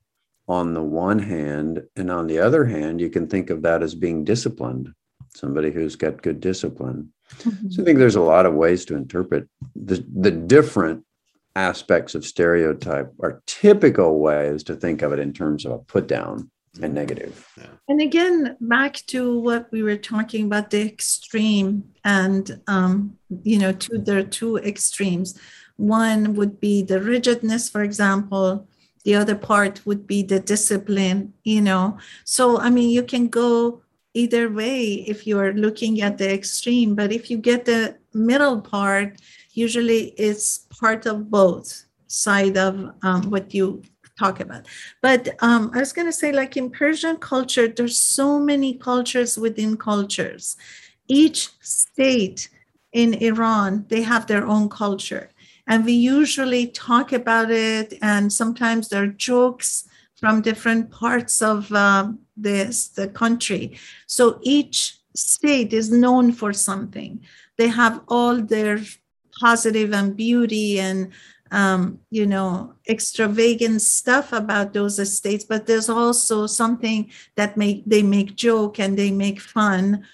[0.49, 1.83] on the one hand.
[1.95, 4.93] And on the other hand, you can think of that as being disciplined,
[5.35, 7.13] somebody who's got good discipline.
[7.39, 7.69] Mm-hmm.
[7.71, 11.05] So I think there's a lot of ways to interpret the, the different
[11.55, 13.13] aspects of stereotype.
[13.21, 16.51] Our typical way is to think of it in terms of a put down
[16.83, 17.51] and negative.
[17.57, 17.67] Yeah.
[17.89, 23.73] And again, back to what we were talking about the extreme, and um, you know,
[23.73, 25.39] two there are two extremes.
[25.77, 28.69] One would be the rigidness, for example.
[29.05, 31.99] The other part would be the discipline, you know.
[32.25, 33.83] So I mean, you can go
[34.15, 38.61] either way if you are looking at the extreme, but if you get the middle
[38.61, 39.21] part,
[39.53, 43.83] usually it's part of both side of um, what you
[44.19, 44.67] talk about.
[45.01, 49.39] But um, I was going to say, like in Persian culture, there's so many cultures
[49.39, 50.57] within cultures.
[51.07, 52.49] Each state
[52.93, 55.31] in Iran, they have their own culture.
[55.67, 61.71] And we usually talk about it, and sometimes there are jokes from different parts of
[61.73, 63.79] uh, this the country.
[64.07, 67.21] So each state is known for something.
[67.57, 68.81] They have all their
[69.41, 71.13] positive and beauty and
[71.51, 78.03] um, you know, extravagant stuff about those estates, but there's also something that make they
[78.03, 80.05] make joke and they make fun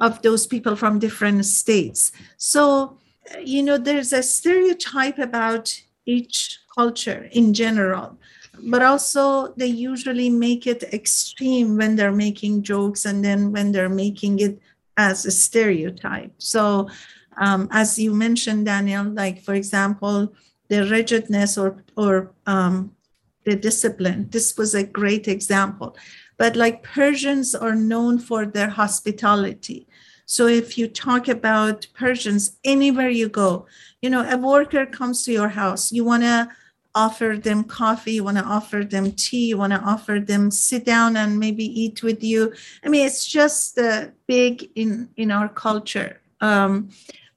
[0.00, 2.12] of those people from different states.
[2.36, 2.98] So,
[3.42, 8.18] you know, there's a stereotype about each culture in general,
[8.64, 13.88] but also they usually make it extreme when they're making jokes and then when they're
[13.88, 14.58] making it
[14.96, 16.32] as a stereotype.
[16.38, 16.88] So,
[17.36, 20.32] um, as you mentioned, Daniel, like for example,
[20.68, 22.92] the rigidness or or um,
[23.44, 24.28] the discipline.
[24.30, 25.96] This was a great example.
[26.36, 29.86] But like Persians are known for their hospitality.
[30.26, 33.66] So if you talk about Persians, anywhere you go,
[34.00, 36.48] you know, a worker comes to your house, you want to
[36.94, 40.84] offer them coffee, you want to offer them tea, you want to offer them sit
[40.84, 42.52] down and maybe eat with you.
[42.84, 46.20] I mean, it's just uh, big in in our culture.
[46.40, 46.90] Um,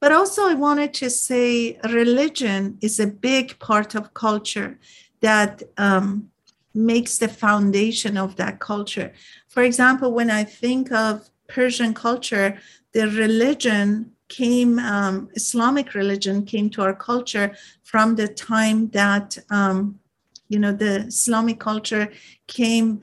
[0.07, 4.79] but also, I wanted to say religion is a big part of culture
[5.19, 6.29] that um,
[6.73, 9.11] makes the foundation of that culture.
[9.49, 12.57] For example, when I think of Persian culture,
[12.93, 19.99] the religion came, um, Islamic religion came to our culture from the time that, um,
[20.47, 22.13] you know, the Islamic culture
[22.47, 23.01] came,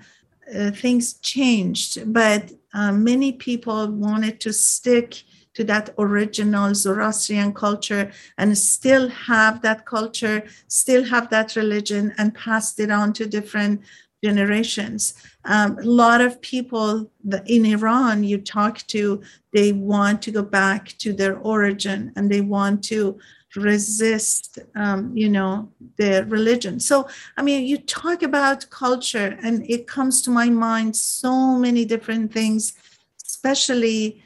[0.58, 8.10] uh, things changed, but uh, many people wanted to stick to that original Zoroastrian culture
[8.38, 13.80] and still have that culture, still have that religion, and passed it on to different
[14.24, 15.14] generations.
[15.44, 17.10] Um, a lot of people
[17.46, 22.40] in Iran you talk to, they want to go back to their origin and they
[22.40, 23.18] want to
[23.54, 26.80] resist, um, you know, their religion.
[26.80, 31.84] So, I mean, you talk about culture, and it comes to my mind so many
[31.84, 32.72] different things,
[33.24, 34.23] especially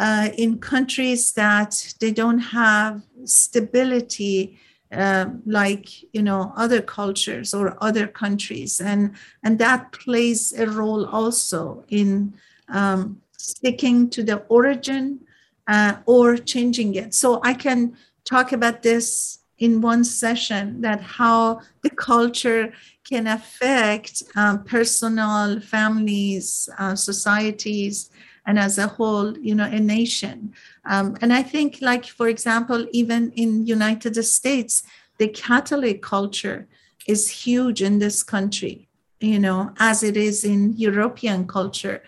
[0.00, 4.58] uh, in countries that they don't have stability
[4.92, 8.80] uh, like you know other cultures or other countries.
[8.80, 12.34] And and that plays a role also in
[12.68, 15.20] um, sticking to the origin
[15.68, 17.14] uh, or changing it.
[17.14, 22.72] So i can talk about this in one session that how the culture
[23.04, 28.10] can affect um, personal families uh, societies
[28.50, 30.52] and as a whole, you know, a nation.
[30.84, 34.82] Um, and I think, like for example, even in United States,
[35.18, 36.66] the Catholic culture
[37.06, 38.88] is huge in this country,
[39.20, 42.02] you know, as it is in European culture.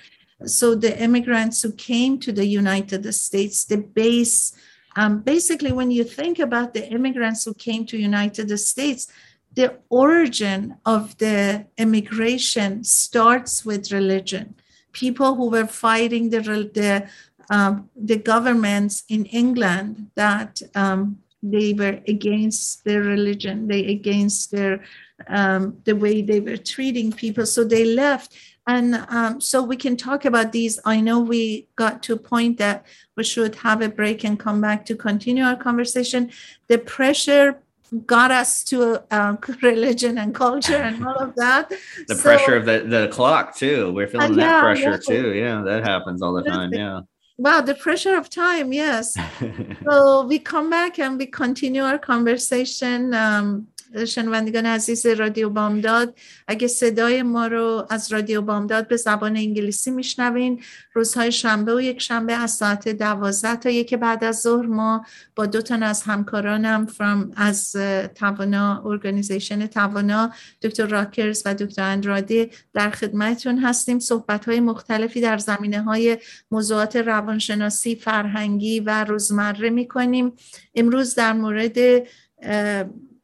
[0.44, 4.52] So the immigrants who came to the United States, the base,
[4.96, 9.06] um, basically, when you think about the immigrants who came to United States,
[9.54, 14.56] the origin of the immigration starts with religion
[14.92, 17.08] people who were fighting the the,
[17.50, 24.84] um, the governments in England that um, they were against their religion, they against their
[25.28, 28.34] um, the way they were treating people, so they left.
[28.66, 30.78] And um, so we can talk about these.
[30.84, 34.60] I know we got to a point that we should have a break and come
[34.60, 36.30] back to continue our conversation.
[36.68, 37.60] The pressure
[38.06, 41.68] got us to uh, religion and culture and all of that.
[42.08, 43.92] the so, pressure of the, the clock too.
[43.92, 44.96] We're feeling uh, that pressure yeah.
[44.96, 45.34] too.
[45.34, 46.72] Yeah, that happens all the time.
[46.72, 47.00] Yeah.
[47.38, 49.16] Wow, the pressure of time, yes.
[49.88, 53.14] so we come back and we continue our conversation.
[53.14, 53.66] Um,
[54.06, 60.62] شنوندگان عزیز رادیو بامداد اگه صدای ما رو از رادیو بامداد به زبان انگلیسی میشنوین
[60.92, 65.46] روزهای شنبه و یک شنبه از ساعت دوازده تا یک بعد از ظهر ما با
[65.46, 67.76] دو تن از همکارانم فرام از
[68.14, 73.98] توانا ارگانیزیشن توانا دکتر راکرز و دکتر اندرادی در خدمتتون هستیم.
[73.98, 76.18] صحبت های مختلفی در زمینه های
[76.50, 80.32] موضوعات روانشناسی فرهنگی و روزمره می‌کنیم.
[80.74, 81.78] امروز در مورد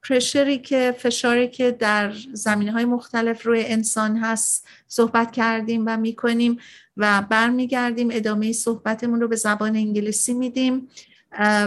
[0.08, 6.58] پرشری که فشاری که در زمینه های مختلف روی انسان هست صحبت کردیم و می‌کنیم
[6.96, 10.88] و برمیگردیم ادامه صحبتمون رو به زبان انگلیسی میدیم.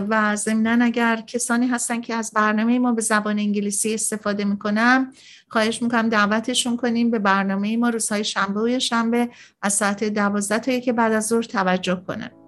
[0.10, 5.14] و ضمنا اگر کسانی هستن که از برنامه ما به زبان انگلیسی استفاده می‌کنم
[5.50, 9.30] خواهش می‌کنم دعوتشون کنیم به برنامه ما روزهای شنبه و شنبه
[9.62, 12.41] از ساعت دوازده تا یک بعد از ظهر توجه کنن.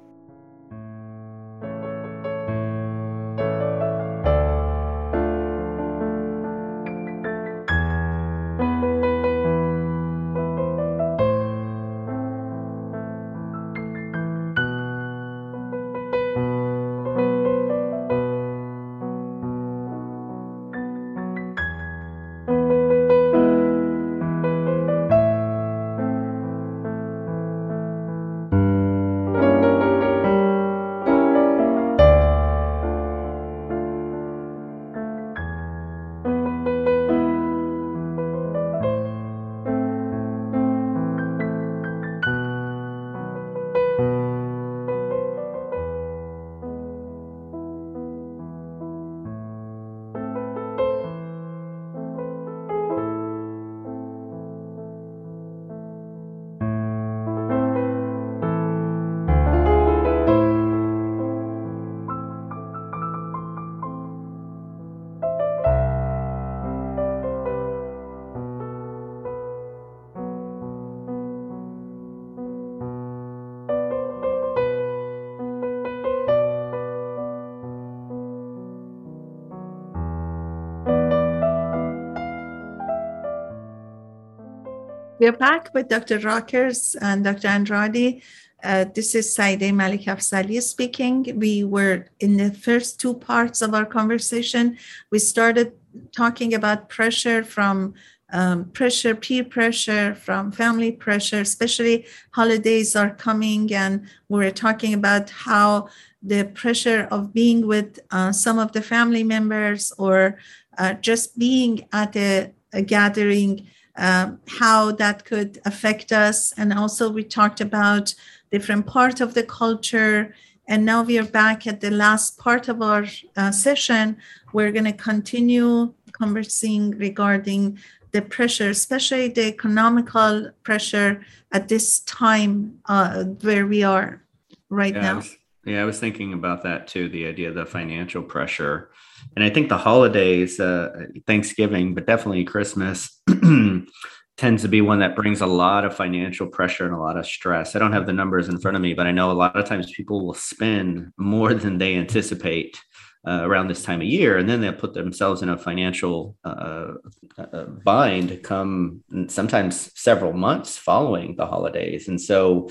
[85.23, 86.19] We're back with Dr.
[86.19, 87.47] Rockers and Dr.
[87.47, 88.21] Andrade.
[88.61, 91.39] Uh, this is Saide Malik Afsali speaking.
[91.39, 94.77] We were in the first two parts of our conversation.
[95.11, 95.71] We started
[96.13, 97.93] talking about pressure from
[98.33, 104.93] um, pressure, peer pressure, from family pressure, especially holidays are coming, and we were talking
[104.93, 105.87] about how
[106.21, 110.37] the pressure of being with uh, some of the family members or
[110.77, 116.51] uh, just being at a, a gathering um, how that could affect us.
[116.53, 118.15] And also, we talked about
[118.51, 120.33] different part of the culture.
[120.67, 124.17] And now we are back at the last part of our uh, session.
[124.53, 127.79] We're going to continue conversing regarding
[128.11, 134.23] the pressure, especially the economical pressure at this time uh, where we are
[134.69, 135.11] right yeah, now.
[135.11, 138.91] I was, yeah, I was thinking about that too the idea of the financial pressure
[139.35, 143.21] and I think the holidays, uh, Thanksgiving, but definitely Christmas,
[144.37, 147.25] tends to be one that brings a lot of financial pressure and a lot of
[147.25, 147.75] stress.
[147.75, 149.65] I don't have the numbers in front of me, but I know a lot of
[149.65, 152.79] times people will spend more than they anticipate
[153.25, 156.95] uh, around this time of year, and then they'll put themselves in a financial uh,
[157.37, 162.09] uh bind come sometimes several months following the holidays.
[162.09, 162.69] And so,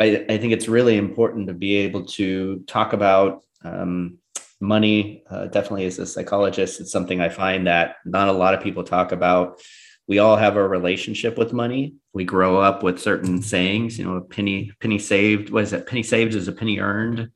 [0.00, 3.42] I, I think it's really important to be able to talk about.
[3.64, 4.18] Um,
[4.60, 8.62] money uh, definitely as a psychologist it's something i find that not a lot of
[8.62, 9.60] people talk about.
[10.06, 11.94] We all have a relationship with money.
[12.14, 15.86] We grow up with certain sayings you know a penny penny saved was it?
[15.86, 17.30] Penny saved is a penny earned.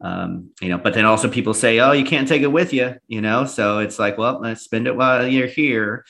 [0.00, 2.94] Um, you know but then also people say oh you can't take it with you
[3.08, 3.44] you know?
[3.44, 6.04] So it's like well let's spend it while you're here.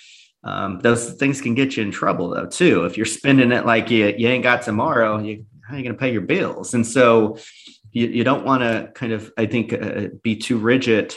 [0.44, 2.84] Um, those things can get you in trouble though too.
[2.84, 5.94] If you're spending it like you, you ain't got tomorrow you how are you going
[5.94, 6.74] to pay your bills?
[6.74, 7.38] And so
[7.92, 11.14] you, you don't want to kind of i think uh, be too rigid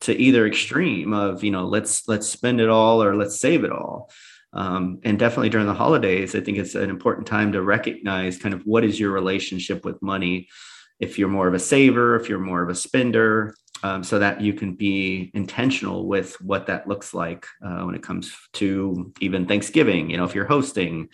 [0.00, 3.72] to either extreme of you know let's let's spend it all or let's save it
[3.72, 4.10] all.
[4.54, 8.54] Um, and definitely during the holidays i think it's an important time to recognize kind
[8.54, 10.48] of what is your relationship with money.
[11.00, 14.40] If you're more of a saver if you're more of a spender um, so that
[14.40, 19.46] you can be intentional with what that looks like uh, when it comes to even
[19.46, 21.08] thanksgiving you know if you're hosting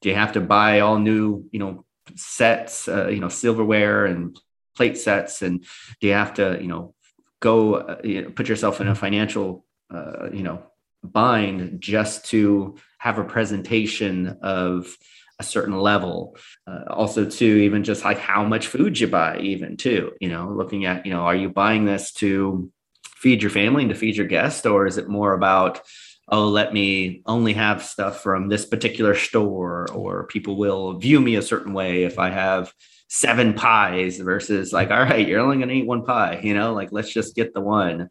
[0.00, 1.84] do you have to buy all new you know
[2.14, 4.38] sets uh, you know silverware and
[4.76, 5.64] plate sets and
[6.00, 6.94] do you have to you know
[7.40, 10.62] go uh, you know, put yourself in a financial uh, you know
[11.02, 14.96] bind just to have a presentation of
[15.38, 16.36] a certain level.
[16.66, 20.48] Uh, also, too, even just like how much food you buy, even too, you know,
[20.50, 22.70] looking at, you know, are you buying this to
[23.16, 25.80] feed your family and to feed your guest, or is it more about,
[26.28, 31.36] oh, let me only have stuff from this particular store, or people will view me
[31.36, 32.72] a certain way if I have
[33.08, 36.74] seven pies versus like, all right, you're only going to eat one pie, you know,
[36.74, 38.08] like let's just get the one.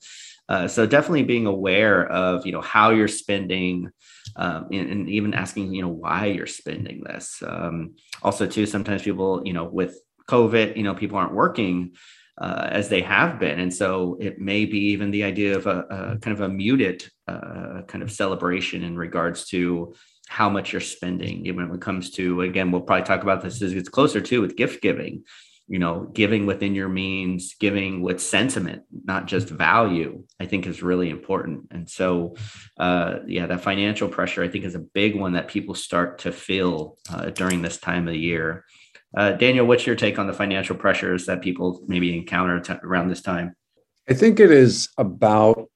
[0.47, 3.89] Uh, so definitely being aware of, you know, how you're spending
[4.35, 7.41] um, and, and, even asking, you know, why you're spending this.
[7.45, 9.97] Um, also too, sometimes people, you know, with
[10.29, 11.95] COVID, you know, people aren't working
[12.37, 13.59] uh, as they have been.
[13.59, 17.07] And so it may be even the idea of a, a kind of a muted
[17.27, 19.95] uh, kind of celebration in regards to
[20.27, 21.45] how much you're spending.
[21.55, 24.41] When it comes to, again, we'll probably talk about this as it gets closer to
[24.41, 25.23] with gift giving,
[25.67, 30.83] you know, giving within your means, giving with sentiment, not just value, I think is
[30.83, 31.67] really important.
[31.71, 32.35] And so,
[32.77, 36.31] uh, yeah, that financial pressure, I think, is a big one that people start to
[36.31, 38.65] feel uh, during this time of the year.
[39.17, 43.07] Uh, Daniel, what's your take on the financial pressures that people maybe encounter t- around
[43.07, 43.55] this time?
[44.07, 45.69] I think it is about,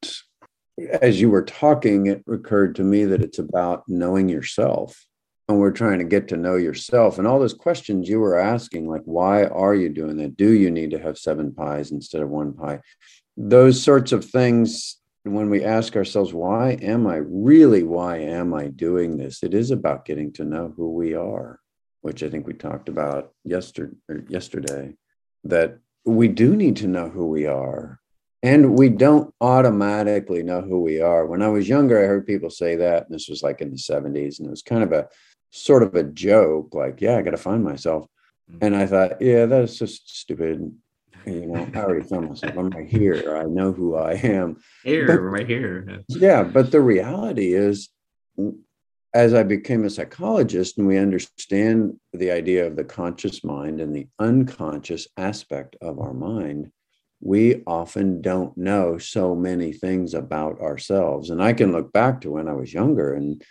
[1.01, 5.05] as you were talking, it occurred to me that it's about knowing yourself.
[5.47, 7.17] And we're trying to get to know yourself.
[7.17, 10.37] And all those questions you were asking, like, why are you doing that?
[10.37, 12.81] Do you need to have seven pies instead of one pie?
[13.35, 18.67] Those sorts of things, when we ask ourselves, why am I really, why am I
[18.67, 19.41] doing this?
[19.41, 21.59] It is about getting to know who we are
[22.01, 24.95] which I think we talked about yesterday, er, yesterday,
[25.43, 27.99] that we do need to know who we are.
[28.41, 31.25] And we don't automatically know who we are.
[31.25, 33.77] When I was younger, I heard people say that, and this was like in the
[33.77, 35.09] 70s, and it was kind of a
[35.51, 38.07] sort of a joke, like, yeah, I got to find myself.
[38.49, 38.65] Mm-hmm.
[38.65, 40.73] And I thought, yeah, that's just stupid.
[41.25, 42.57] You know, I already found myself.
[42.57, 43.35] I'm right here.
[43.35, 44.61] I know who I am.
[44.83, 46.03] Here, but, right here.
[46.07, 47.89] Yeah, but the reality is
[49.13, 53.93] as I became a psychologist and we understand the idea of the conscious mind and
[53.93, 56.71] the unconscious aspect of our mind,
[57.21, 61.29] we often don't know so many things about ourselves.
[61.29, 63.43] And I can look back to when I was younger and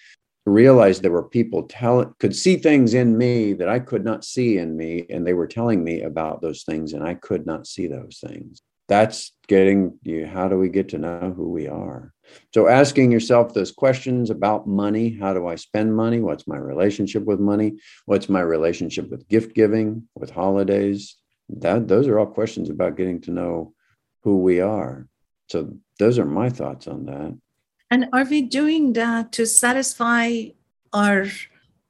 [0.47, 4.59] realize there were people tell could see things in me that I could not see
[4.59, 7.87] in me, and they were telling me about those things, and I could not see
[7.87, 8.63] those things.
[8.89, 12.15] That's getting you how do we get to know who we are?
[12.55, 16.21] So asking yourself those questions about money how do i spend money?
[16.21, 17.79] What's my relationship with money?
[18.07, 21.17] What's my relationship with gift giving with holidays
[21.49, 23.73] that those are all questions about getting to know
[24.23, 25.07] who we are
[25.49, 27.37] so those are my thoughts on that
[27.91, 30.45] and are we doing that to satisfy
[30.93, 31.27] our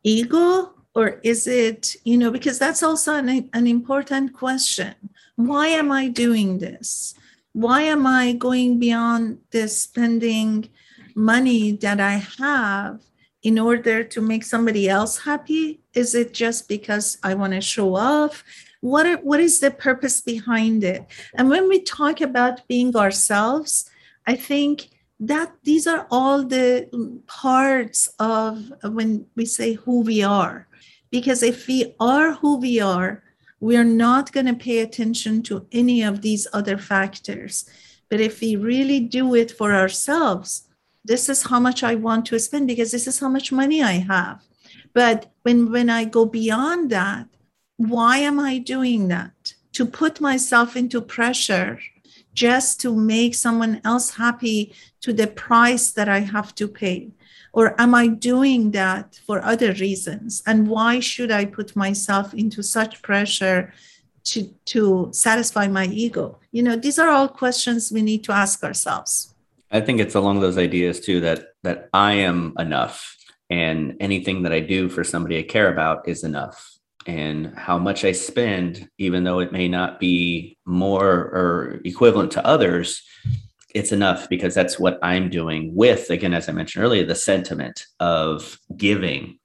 [0.03, 4.95] ego or is it you know because that's also an, an important question
[5.39, 7.15] why am I doing this?
[7.53, 10.69] Why am I going beyond this spending
[11.15, 13.01] money that I have
[13.45, 15.79] in order to make somebody else happy?
[15.95, 18.43] Is it just because I want to show off?
[18.81, 21.05] What, are, what is the purpose behind it?
[21.35, 23.91] And when we talk about being ourselves,
[24.27, 26.89] I think that these are all the
[27.27, 30.69] parts of when we say who we are.
[31.11, 33.23] Because if we are who we are,
[33.61, 37.69] we're not going to pay attention to any of these other factors.
[38.09, 40.69] But if we really do it for ourselves,
[41.05, 43.95] this is how much I want to spend because this is how much money I
[43.95, 44.45] have.
[44.93, 47.27] But when, when I go beyond that,
[47.79, 49.55] why am I doing that?
[49.73, 51.79] To put myself into pressure
[52.35, 57.11] just to make someone else happy to the price that I have to pay.
[57.53, 60.43] Or am I doing that for other reasons?
[60.47, 63.73] And why should I put myself into such pressure
[64.25, 66.39] to, to satisfy my ego?
[66.53, 69.35] You know, these are all questions we need to ask ourselves.
[69.71, 73.17] I think it's along those ideas too that that I am enough
[73.51, 76.78] and anything that I do for somebody I care about is enough.
[77.09, 82.47] And how much I spend, even though it may not be more or equivalent to
[82.47, 83.03] others,
[83.75, 87.87] it's enough because that's what I'm doing with, again, as I mentioned earlier, the sentiment
[87.99, 89.39] of giving.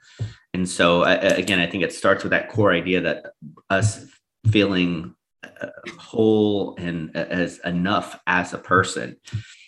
[0.53, 3.27] And so, again, I think it starts with that core idea that
[3.69, 4.05] us
[4.51, 5.15] feeling
[5.61, 9.15] uh, whole and as enough as a person.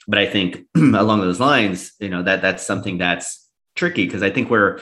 [0.06, 4.32] But I think along those lines, you know, that that's something that's tricky because I
[4.32, 4.82] think we're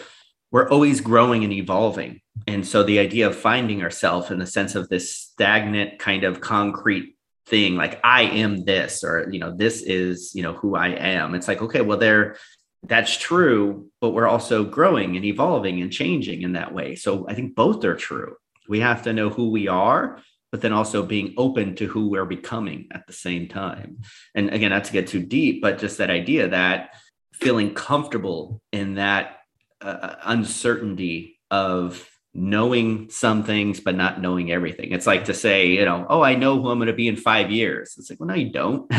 [0.51, 2.22] we're always growing and evolving.
[2.47, 6.41] And so the idea of finding ourselves in the sense of this stagnant kind of
[6.41, 7.15] concrete
[7.45, 11.36] thing like i am this or you know this is you know who i am.
[11.36, 12.38] It's like okay well there
[12.84, 16.95] that's true but we're also growing and evolving and changing in that way.
[16.95, 18.36] So i think both are true.
[18.69, 20.19] We have to know who we are
[20.51, 23.97] but then also being open to who we're becoming at the same time.
[24.36, 26.95] And again not to get too deep but just that idea that
[27.34, 29.39] feeling comfortable in that
[29.81, 34.91] uh, uncertainty of knowing some things but not knowing everything.
[34.91, 37.15] It's like to say you know oh i know who i'm going to be in
[37.15, 37.95] five years.
[37.97, 38.91] It's like well no you don't.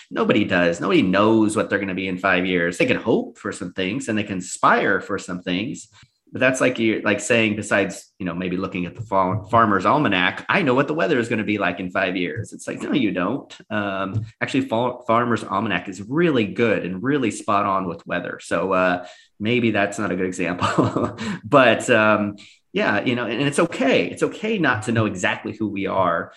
[0.10, 0.80] Nobody does.
[0.80, 2.78] Nobody knows what they're going to be in five years.
[2.78, 5.88] They can hope for some things and they can aspire for some things
[6.32, 10.44] but that's like you like saying besides you know maybe looking at the farmer's almanac
[10.48, 12.52] i know what the weather is going to be like in five years.
[12.52, 13.56] It's like no you don't.
[13.70, 18.38] Um, actually farmer's almanac is really good and really spot on with weather.
[18.42, 19.06] So uh,
[19.38, 22.36] maybe that's not a good example but um,
[22.76, 26.32] yeah you know and it's okay it's okay not to know exactly who we are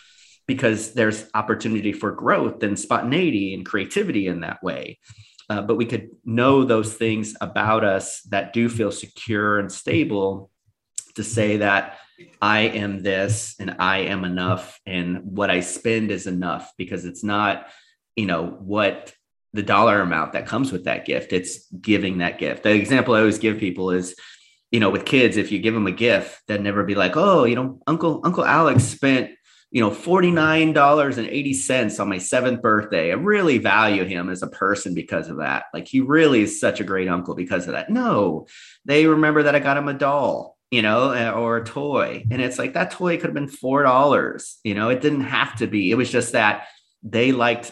[0.47, 4.97] because there's opportunity for growth and spontaneity and creativity in that way
[5.49, 10.49] uh, but we could know those things about us that do feel secure and stable
[11.15, 11.97] to say that
[12.41, 17.23] I am this and I am enough and what I spend is enough because it's
[17.23, 17.67] not,
[18.15, 19.13] you know, what
[19.53, 21.33] the dollar amount that comes with that gift.
[21.33, 22.63] It's giving that gift.
[22.63, 24.15] The example I always give people is
[24.71, 27.45] you know, with kids, if you give them a gift, they'd never be like, oh,
[27.45, 29.31] you know, Uncle Uncle Alex spent
[29.71, 33.11] you know $49.80 on my seventh birthday.
[33.11, 35.65] I really value him as a person because of that.
[35.73, 37.89] Like he really is such a great uncle because of that.
[37.89, 38.47] No,
[38.85, 42.25] they remember that I got him a doll, you know, or a toy.
[42.31, 45.67] And it's like that toy could have been $4, you know, it didn't have to
[45.67, 45.91] be.
[45.91, 46.67] It was just that
[47.03, 47.71] they liked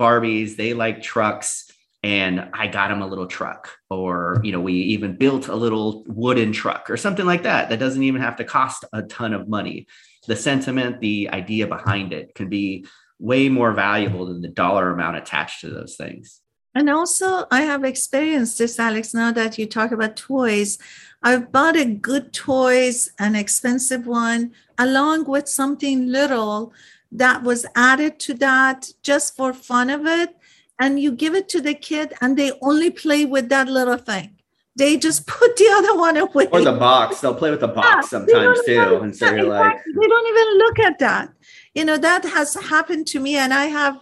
[0.00, 1.67] Barbies, they liked trucks
[2.08, 6.04] and I got him a little truck, or you know, we even built a little
[6.06, 7.68] wooden truck or something like that.
[7.68, 9.86] That doesn't even have to cost a ton of money.
[10.26, 12.86] The sentiment, the idea behind it can be
[13.18, 16.40] way more valuable than the dollar amount attached to those things.
[16.74, 19.12] And also, I have experienced this, Alex.
[19.12, 20.78] Now that you talk about toys,
[21.22, 26.72] I've bought a good toys, an expensive one, along with something little
[27.12, 30.37] that was added to that just for fun of it
[30.78, 34.36] and you give it to the kid and they only play with that little thing.
[34.76, 36.46] They just put the other one away.
[36.52, 37.20] Or the box.
[37.20, 40.28] They'll play with the box yeah, sometimes too even, and so you're like they don't
[40.28, 41.30] even look at that.
[41.74, 43.98] You know that has happened to me and i have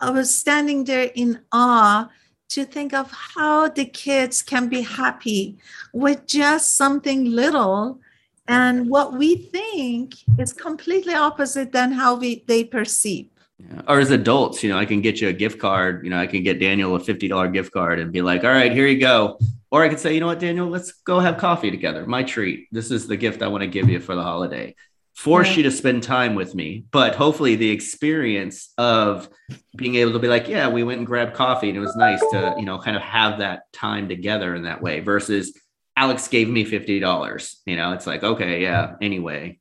[0.00, 2.08] i was standing there in awe
[2.50, 5.58] to think of how the kids can be happy
[5.92, 8.00] with just something little.
[8.46, 13.28] And what we think is completely opposite than how we they perceive
[13.58, 13.82] yeah.
[13.86, 16.04] Or as adults, you know, I can get you a gift card.
[16.04, 18.72] You know, I can get Daniel a $50 gift card and be like, all right,
[18.72, 19.38] here you go.
[19.70, 22.06] Or I could say, you know what, Daniel, let's go have coffee together.
[22.06, 22.68] My treat.
[22.72, 24.74] This is the gift I want to give you for the holiday.
[25.14, 25.58] Force yeah.
[25.58, 26.84] you to spend time with me.
[26.90, 29.28] But hopefully, the experience of
[29.76, 32.20] being able to be like, yeah, we went and grabbed coffee and it was nice
[32.32, 35.56] to, you know, kind of have that time together in that way versus
[35.96, 37.56] Alex gave me $50.
[37.66, 39.58] You know, it's like, okay, yeah, anyway.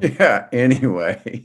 [0.00, 1.42] Yeah, anyway.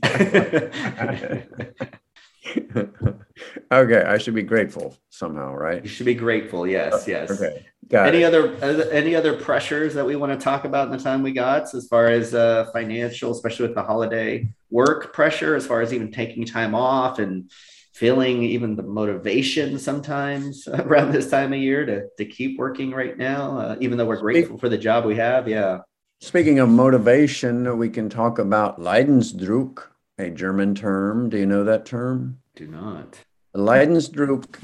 [3.72, 5.82] okay, I should be grateful somehow, right?
[5.82, 6.66] You should be grateful.
[6.66, 7.30] Yes, yes.
[7.30, 7.66] Okay.
[7.88, 8.24] Got any it.
[8.24, 8.54] other
[8.90, 11.86] any other pressures that we want to talk about in the time we got as
[11.88, 16.44] far as uh, financial, especially with the holiday work pressure, as far as even taking
[16.44, 17.50] time off and
[17.92, 23.18] feeling even the motivation sometimes around this time of year to to keep working right
[23.18, 25.48] now, uh, even though we're grateful for the job we have.
[25.48, 25.80] Yeah.
[26.22, 29.84] Speaking of motivation, we can talk about Leidensdruck,
[30.18, 31.30] a German term.
[31.30, 32.38] Do you know that term?
[32.54, 33.18] Do not.
[33.56, 34.58] Leidensdruck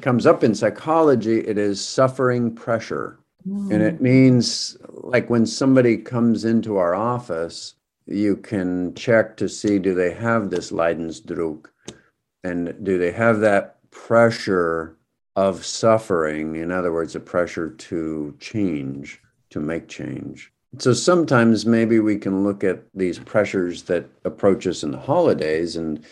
[0.00, 1.40] comes up in psychology.
[1.40, 3.18] It is suffering pressure.
[3.46, 3.72] Mm.
[3.72, 7.74] And it means like when somebody comes into our office,
[8.06, 11.66] you can check to see do they have this Leidensdruck
[12.44, 14.96] and do they have that pressure
[15.34, 16.54] of suffering?
[16.54, 20.52] In other words, a pressure to change, to make change.
[20.78, 25.76] So sometimes maybe we can look at these pressures that approach us in the holidays.
[25.76, 26.04] And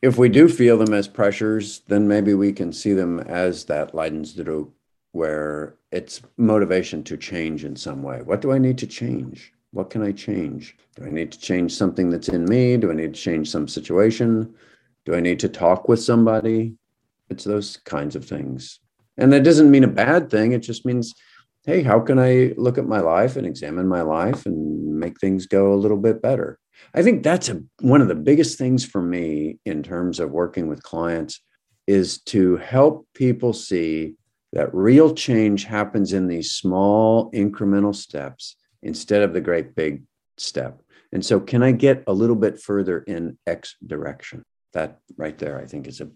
[0.00, 3.92] if we do feel them as pressures, then maybe we can see them as that
[3.92, 4.70] Leidensdruck,
[5.12, 8.22] where it's motivation to change in some way.
[8.22, 9.52] What do I need to change?
[9.72, 10.76] What can I change?
[10.94, 12.78] Do I need to change something that's in me?
[12.78, 14.54] Do I need to change some situation?
[15.04, 16.74] Do I need to talk with somebody?
[17.28, 18.80] It's those kinds of things.
[19.18, 20.52] And that doesn't mean a bad thing.
[20.52, 21.14] It just means
[21.66, 25.46] hey, how can I look at my life and examine my life and make things
[25.46, 26.58] go a little bit better?
[26.94, 30.68] I think that's a, one of the biggest things for me in terms of working
[30.68, 31.40] with clients
[31.86, 34.14] is to help people see
[34.52, 40.04] that real change happens in these small incremental steps instead of the great big
[40.38, 40.80] step.
[41.12, 44.44] And so, can I get a little bit further in X direction?
[44.72, 46.10] That right there, I think, is a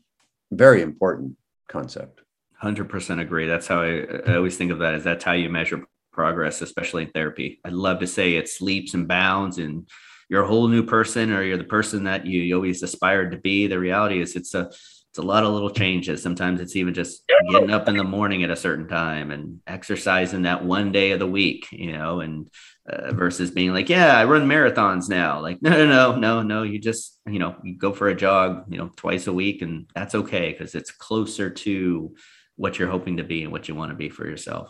[0.50, 1.36] very important
[1.68, 2.22] concept.
[2.62, 3.46] 100% agree.
[3.46, 7.04] That's how I, I always think of that is that's how you measure progress, especially
[7.04, 7.60] in therapy.
[7.64, 9.88] I'd love to say it's leaps and bounds and
[10.28, 13.38] you're a whole new person or you're the person that you, you always aspired to
[13.38, 13.66] be.
[13.66, 14.70] The reality is it's a
[15.10, 16.22] it's a lot of little changes.
[16.22, 20.42] Sometimes it's even just getting up in the morning at a certain time and exercising
[20.42, 22.48] that one day of the week, you know, and
[22.88, 25.40] uh, versus being like, yeah, I run marathons now.
[25.40, 26.62] Like, no, no, no, no, no.
[26.62, 29.90] You just, you know, you go for a jog, you know, twice a week, and
[29.96, 32.14] that's okay because it's closer to
[32.60, 34.68] what you're hoping to be and what you want to be for yourself.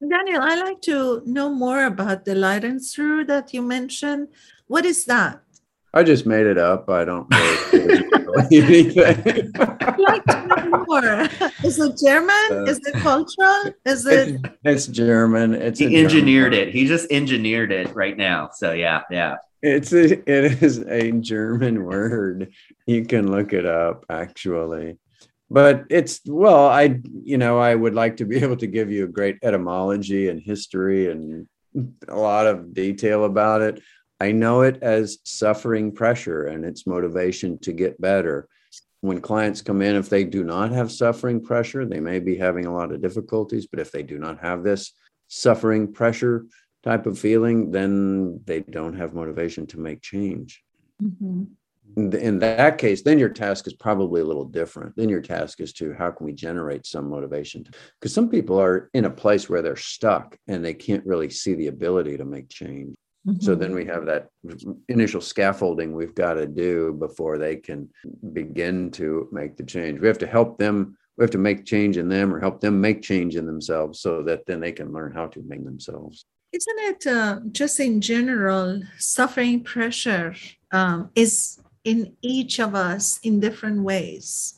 [0.00, 4.28] Daniel, I like to know more about the Leidensdruck that you mentioned.
[4.68, 5.42] What is that?
[5.92, 6.88] I just made it up.
[6.88, 7.56] I don't know
[8.52, 9.52] anything.
[9.58, 11.28] I'd like to know more.
[11.64, 12.46] Is it German?
[12.50, 13.74] Uh, is it cultural?
[13.84, 14.40] Is it?
[14.64, 15.54] It's, German.
[15.54, 16.72] It's he engineered it.
[16.72, 18.50] He just engineered it right now.
[18.54, 19.36] So yeah, yeah.
[19.62, 22.52] It's a, it is a German word.
[22.86, 24.98] You can look it up actually.
[25.52, 29.04] But it's well, I you know, I would like to be able to give you
[29.04, 31.46] a great etymology and history and
[32.08, 33.82] a lot of detail about it.
[34.18, 38.48] I know it as suffering pressure and its motivation to get better.
[39.00, 42.66] When clients come in, if they do not have suffering pressure, they may be having
[42.66, 43.66] a lot of difficulties.
[43.66, 44.92] But if they do not have this
[45.28, 46.46] suffering pressure
[46.82, 50.62] type of feeling, then they don't have motivation to make change.
[51.02, 51.44] Mm-hmm.
[51.96, 54.94] In that case, then your task is probably a little different.
[54.96, 57.64] Then your task is to how can we generate some motivation?
[58.00, 61.54] Because some people are in a place where they're stuck and they can't really see
[61.54, 62.94] the ability to make change.
[63.26, 63.40] Mm-hmm.
[63.44, 64.28] So then we have that
[64.88, 67.88] initial scaffolding we've got to do before they can
[68.32, 70.00] begin to make the change.
[70.00, 72.80] We have to help them, we have to make change in them or help them
[72.80, 76.24] make change in themselves so that then they can learn how to make themselves.
[76.52, 80.34] Isn't it uh, just in general, suffering pressure
[80.72, 84.54] um, is in each of us in different ways,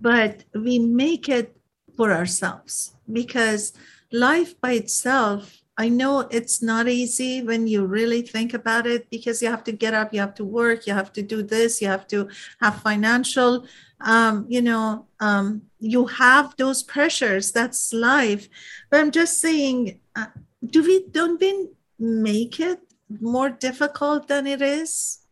[0.00, 1.56] but we make it
[1.96, 3.72] for ourselves because
[4.12, 9.42] life by itself I know it's not easy when you really think about it because
[9.42, 11.88] you have to get up, you have to work, you have to do this, you
[11.88, 12.28] have to
[12.62, 13.66] have financial,
[14.00, 17.52] um, you know, um, you have those pressures.
[17.52, 18.48] That's life.
[18.90, 20.26] But I'm just saying, uh,
[20.64, 21.68] do we don't we
[21.98, 22.80] make it
[23.20, 25.25] more difficult than it is?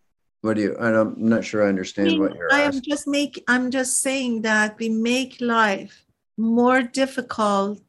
[0.45, 0.77] What do you?
[0.79, 2.53] I'm not sure I understand I mean, what you're.
[2.53, 3.43] I am just make.
[3.49, 6.05] I'm just saying that we make life
[6.37, 7.81] more difficult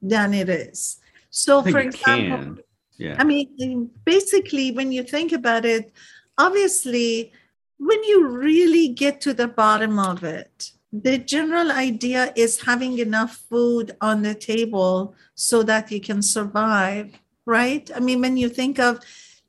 [0.00, 1.00] than it is
[1.34, 2.58] so, for example, can.
[2.96, 3.16] yeah.
[3.18, 5.90] I mean, basically, when you think about it,
[6.38, 7.32] obviously,
[7.76, 13.34] when you really get to the bottom of it, the general idea is having enough
[13.50, 17.90] food on the table so that you can survive, right?
[17.92, 19.00] I mean, when you think of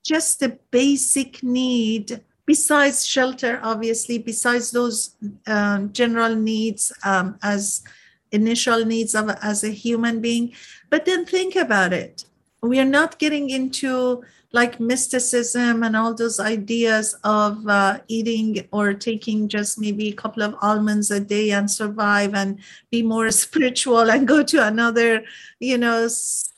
[0.04, 5.16] just the basic need, besides shelter, obviously, besides those
[5.48, 7.84] um, general needs um, as
[8.32, 10.54] initial needs of as a human being,
[10.90, 12.26] but then think about it.
[12.62, 18.94] We are not getting into like mysticism and all those ideas of uh, eating or
[18.94, 24.10] taking just maybe a couple of almonds a day and survive and be more spiritual
[24.10, 25.24] and go to another,
[25.60, 26.08] you know,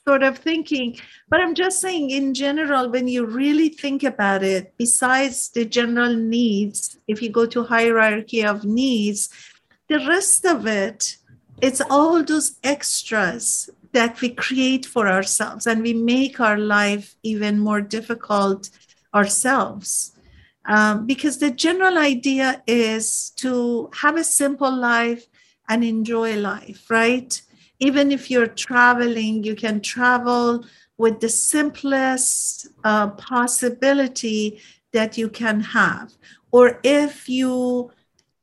[0.07, 0.97] sort of thinking.
[1.29, 6.15] But I'm just saying, in general, when you really think about it, besides the general
[6.15, 9.29] needs, if you go to hierarchy of needs,
[9.89, 11.17] the rest of it,
[11.61, 17.59] it's all those extras that we create for ourselves and we make our life even
[17.59, 18.69] more difficult
[19.13, 20.13] ourselves.
[20.65, 25.25] Um, because the general idea is to have a simple life
[25.69, 27.41] and enjoy life, right?
[27.79, 30.65] Even if you're traveling, you can travel
[30.97, 34.59] with the simplest uh, possibility
[34.93, 36.13] that you can have.
[36.51, 37.91] Or if you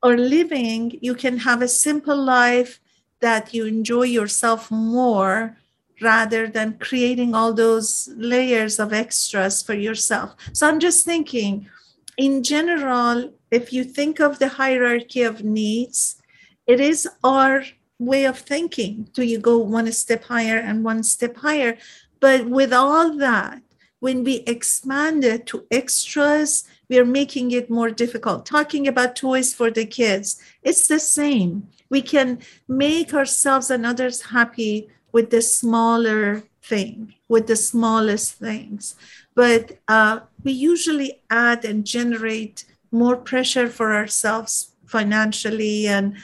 [0.03, 2.81] are living, you can have a simple life
[3.21, 5.57] that you enjoy yourself more
[6.01, 10.37] rather than creating all those layers of extras for yourself.
[10.53, 11.69] So I'm just thinking,
[12.17, 16.21] in general, if you think of the hierarchy of needs,
[16.67, 17.65] it is our
[17.99, 19.09] way of thinking.
[19.13, 21.77] Do you go one step higher and one step higher?
[22.21, 23.63] But with all that,
[24.01, 28.45] when we expand it to extras, we are making it more difficult.
[28.45, 34.23] Talking about toys for the kids, it's the same we can make ourselves and others
[34.23, 38.97] happy with the smaller thing, with the smallest things.
[39.35, 46.17] But uh, we usually add and generate more pressure for ourselves financially and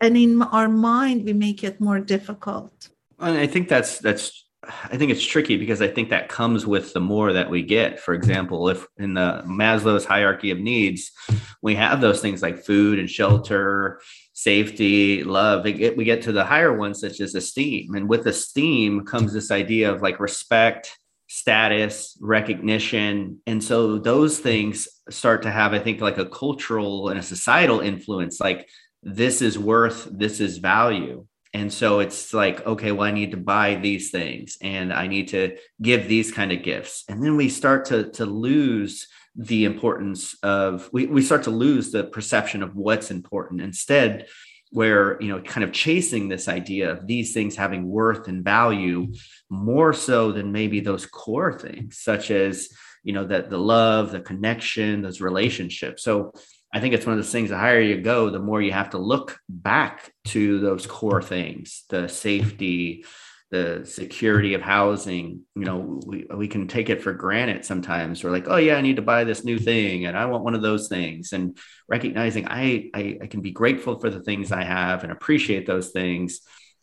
[0.00, 2.88] and in our mind we make it more difficult
[3.18, 4.46] and i think that's that's
[4.90, 7.98] i think it's tricky because i think that comes with the more that we get
[8.00, 11.10] for example if in the maslow's hierarchy of needs
[11.62, 14.00] we have those things like food and shelter
[14.38, 15.64] safety, love.
[15.64, 17.96] We get, we get to the higher ones, such as esteem.
[17.96, 20.96] And with esteem comes this idea of like respect,
[21.26, 23.40] status, recognition.
[23.48, 27.80] And so those things start to have, I think, like a cultural and a societal
[27.80, 28.38] influence.
[28.38, 28.68] Like
[29.02, 31.26] this is worth, this is value.
[31.54, 35.28] And so it's like, okay, well, I need to buy these things and I need
[35.28, 37.04] to give these kind of gifts.
[37.08, 41.90] And then we start to, to lose the importance of, we, we start to lose
[41.90, 43.62] the perception of what's important.
[43.62, 44.26] Instead,
[44.70, 49.10] where you know kind of chasing this idea of these things having worth and value
[49.48, 52.68] more so than maybe those core things such as
[53.02, 56.32] you know that the love the connection those relationships so
[56.72, 58.90] i think it's one of those things the higher you go the more you have
[58.90, 63.04] to look back to those core things the safety
[63.50, 65.40] the security of housing.
[65.54, 68.22] You know we, we can take it for granted sometimes.
[68.22, 70.54] We're like oh yeah i need to buy this new thing and i want one
[70.54, 71.32] of those things.
[71.32, 71.56] And
[71.88, 75.90] recognizing I, I i can be grateful for the things i have and appreciate those
[75.90, 76.40] things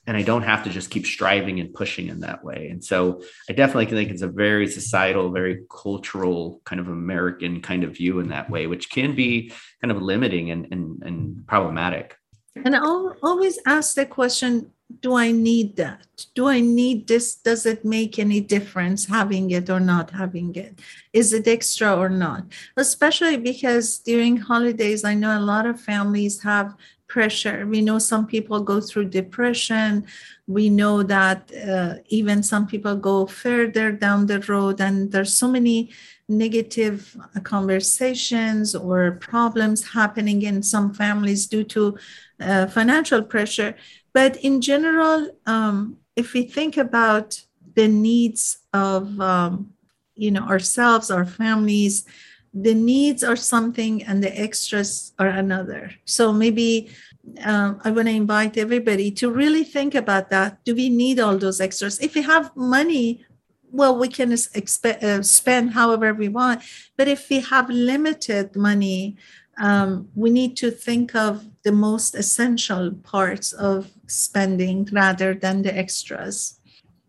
[0.07, 2.69] and i don't have to just keep striving and pushing in that way.
[2.69, 7.83] And so i definitely think it's a very societal very cultural kind of american kind
[7.83, 9.51] of view in that way which can be
[9.81, 12.17] kind of limiting and and, and problematic.
[12.63, 14.71] And i'll always ask the question
[15.01, 16.25] do I need that?
[16.35, 17.35] Do I need this?
[17.35, 20.79] Does it make any difference having it or not having it?
[21.11, 22.45] Is it extra or not?
[22.77, 26.75] Especially because during holidays, I know a lot of families have
[27.07, 27.65] pressure.
[27.67, 30.05] We know some people go through depression.
[30.47, 35.47] We know that uh, even some people go further down the road, and there's so
[35.47, 35.91] many
[36.27, 41.97] negative conversations or problems happening in some families due to
[42.39, 43.75] uh, financial pressure
[44.15, 47.41] but in general, um, if we think about
[47.75, 49.73] the needs of um,
[50.15, 52.05] you know ourselves, our families,
[52.53, 55.91] the needs are something and the extras are another.
[56.05, 56.95] So maybe
[57.43, 60.63] um, I want to invite everybody to really think about that.
[60.63, 61.99] Do we need all those extras?
[61.99, 63.25] If we have money,
[63.69, 66.61] well, we can uh, spend however we want.
[66.95, 69.17] But if we have limited money,
[69.57, 75.75] um, we need to think of the most essential parts of spending rather than the
[75.75, 76.59] extras.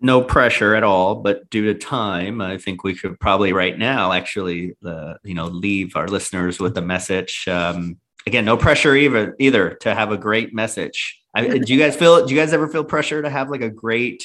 [0.00, 4.12] No pressure at all, but due to time, I think we could probably right now
[4.12, 7.46] actually, uh, you know, leave our listeners with a message.
[7.48, 11.20] Um, again, no pressure either, either to have a great message.
[11.34, 12.24] I, do you guys feel?
[12.26, 14.24] Do you guys ever feel pressure to have like a great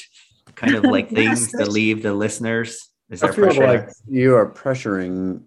[0.54, 2.88] kind of like things yes, to leave the listeners?
[3.10, 3.66] Is there I feel pressure?
[3.66, 5.42] like you are pressuring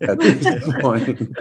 [0.00, 1.36] at this point.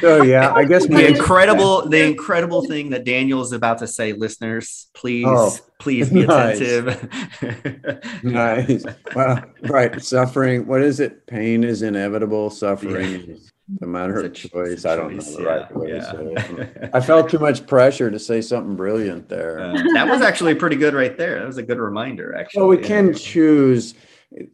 [0.00, 4.12] So yeah, I guess the incredible the incredible thing that Daniel is about to say,
[4.12, 6.60] listeners, please, oh, please be nice.
[6.60, 8.24] attentive.
[8.24, 8.84] nice.
[9.14, 10.02] Well, right.
[10.02, 10.66] Suffering.
[10.66, 11.26] What is it?
[11.26, 12.50] Pain is inevitable.
[12.50, 13.34] Suffering yeah.
[13.34, 14.84] is a matter of choice.
[14.84, 15.98] I don't know the right yeah, way yeah.
[15.98, 16.90] to say it.
[16.94, 19.60] I felt too much pressure to say something brilliant there.
[19.60, 21.38] Uh, that was actually pretty good right there.
[21.40, 22.60] That was a good reminder, actually.
[22.60, 23.94] Well, we can choose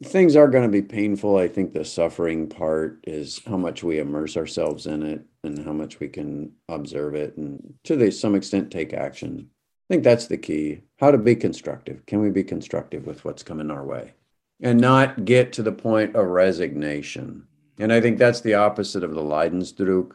[0.05, 1.37] things are going to be painful.
[1.37, 5.73] I think the suffering part is how much we immerse ourselves in it and how
[5.73, 9.51] much we can observe it and to the, some extent take action.
[9.89, 10.83] I think that's the key.
[10.99, 12.05] How to be constructive.
[12.07, 14.15] Can we be constructive with what's coming our way
[14.61, 17.47] and not get to the point of resignation?
[17.79, 20.13] And I think that's the opposite of the Leidensdruck.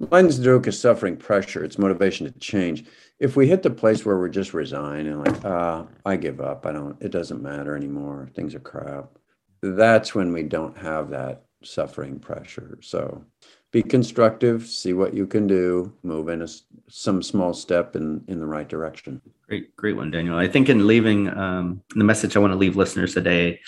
[0.00, 2.84] Leidensdruck is suffering pressure, it's motivation to change
[3.22, 6.66] if we hit the place where we're just resigned and like, ah, I give up.
[6.66, 8.28] I don't, it doesn't matter anymore.
[8.34, 9.16] Things are crap.
[9.62, 12.80] That's when we don't have that suffering pressure.
[12.82, 13.24] So
[13.70, 16.48] be constructive, see what you can do, move in a,
[16.88, 19.22] some small step in, in the right direction.
[19.46, 20.36] Great, great one, Daniel.
[20.36, 23.60] I think in leaving um, the message I want to leave listeners today,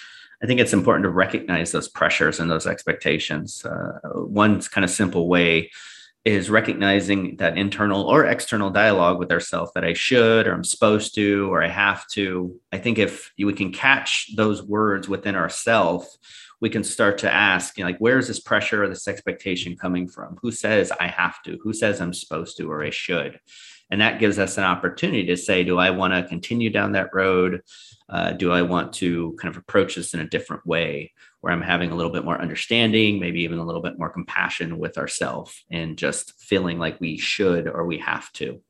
[0.43, 3.65] I think it's important to recognize those pressures and those expectations.
[3.65, 5.71] Uh, one kind of simple way
[6.25, 11.15] is recognizing that internal or external dialogue with ourselves that I should or I'm supposed
[11.17, 12.59] to or I have to.
[12.73, 16.19] I think if we can catch those words within ourselves,
[16.63, 19.77] we can start to ask, you know, like, where is this pressure or this expectation
[19.77, 20.39] coming from?
[20.41, 21.59] Who says I have to?
[21.63, 23.39] Who says I'm supposed to or I should?
[23.91, 27.13] And that gives us an opportunity to say, do I want to continue down that
[27.13, 27.61] road?
[28.09, 31.13] Uh, do I want to kind of approach this in a different way?
[31.45, 34.79] Where I'm having a little bit more understanding, maybe even a little bit more compassion
[34.79, 38.63] with ourselves and just feeling like we should or we have to.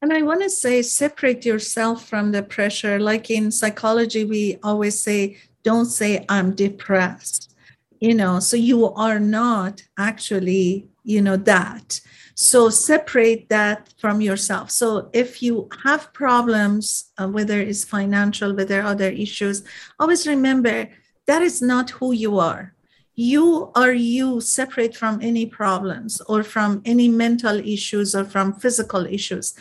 [0.00, 2.98] And I want to say, separate yourself from the pressure.
[2.98, 7.54] Like in psychology, we always say, don't say, I'm depressed.
[8.00, 12.00] You know, so you are not actually, you know, that.
[12.34, 14.70] So separate that from yourself.
[14.70, 19.62] So if you have problems, uh, whether it's financial, whether other issues,
[20.00, 20.88] always remember
[21.32, 22.74] that is not who you are.
[23.14, 29.06] You are you separate from any problems or from any mental issues or from physical
[29.06, 29.54] issues.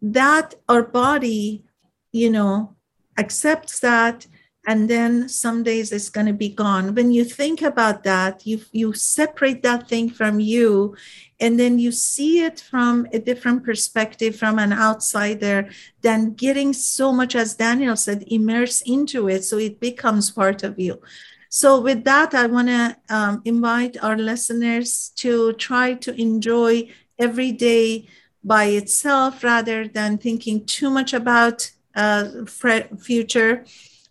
[0.00, 1.64] That our body,
[2.12, 2.76] you know,
[3.18, 4.26] accepts that
[4.68, 6.94] and then some days it's going to be gone.
[6.94, 10.94] When you think about that you you separate that thing from you
[11.40, 15.70] and then you see it from a different perspective from an outsider
[16.02, 20.78] than getting so much as daniel said immerse into it so it becomes part of
[20.78, 21.00] you.
[21.48, 27.52] So with that i want to um, invite our listeners to try to enjoy every
[27.52, 28.06] day
[28.44, 32.44] by itself rather than thinking too much about uh,
[33.08, 33.64] future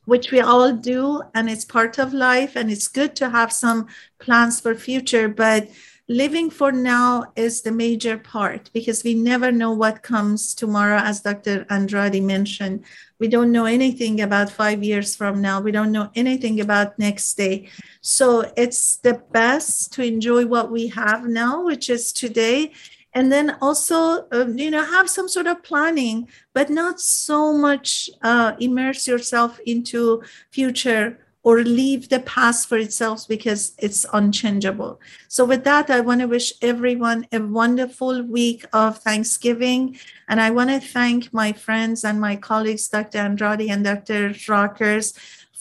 [0.08, 3.86] which we all do and it's part of life and it's good to have some
[4.20, 5.68] plans for future but
[6.08, 11.20] living for now is the major part because we never know what comes tomorrow as
[11.22, 12.86] dr andrade mentioned.
[13.20, 15.60] We don't know anything about five years from now.
[15.60, 17.68] We don't know anything about next day.
[18.00, 22.72] So it's the best to enjoy what we have now which is today
[23.18, 28.12] and then also uh, you know have some sort of planning but not so much
[28.22, 35.00] uh, immerse yourself into future or leave the past for itself because it's unchangeable.
[35.30, 39.82] So with that i want to wish everyone a wonderful week of thanksgiving.
[40.30, 45.08] And i want to thank my friends and my colleagues dr andrade and dr rockers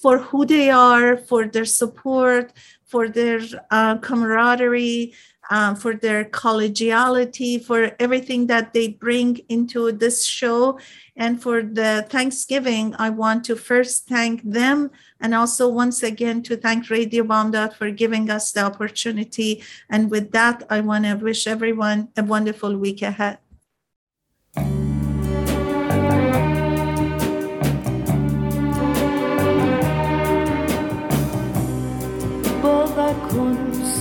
[0.03, 2.53] for who they are for their support
[2.85, 3.41] for their
[3.71, 5.15] uh, camaraderie
[5.51, 10.79] um, for their collegiality, for everything that they bring into this show.
[11.17, 14.91] And for the Thanksgiving, I want to first thank them
[15.21, 19.63] and also once again to thank Radio Bamdad for giving us the opportunity.
[19.89, 23.39] And with that, I want to wish everyone a wonderful week ahead.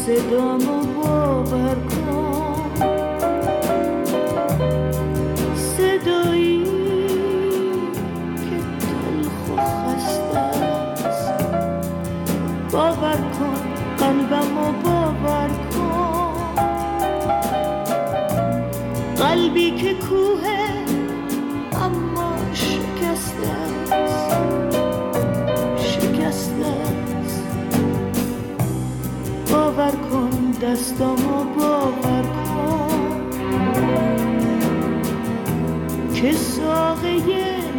[0.06, 0.85] صدامو
[1.56, 1.95] poder
[30.66, 33.30] دستامو باور کن
[36.14, 37.18] که ساقه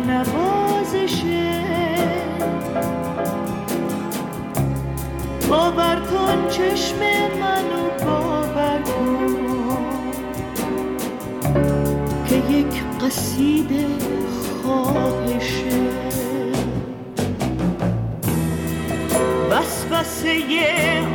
[0.06, 1.62] نوازشه.
[5.48, 6.98] باور کن چشم
[7.40, 9.36] منو باور کن
[12.28, 13.86] که یک قصیده
[14.62, 16.05] خواهشه.
[19.56, 20.30] وسوسه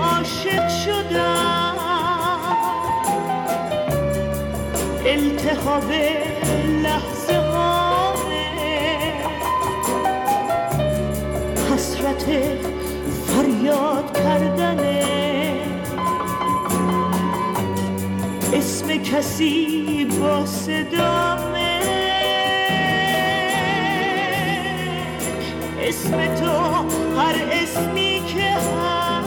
[0.02, 1.76] عاشق شدم
[5.06, 5.92] التهاب
[6.84, 8.48] لحظه هامه
[11.72, 12.26] حسرت
[13.28, 15.04] فریاد کردنه
[18.54, 21.70] اسم کسی با صدامه
[25.84, 26.52] اسم تو
[27.20, 28.50] هر اسمی که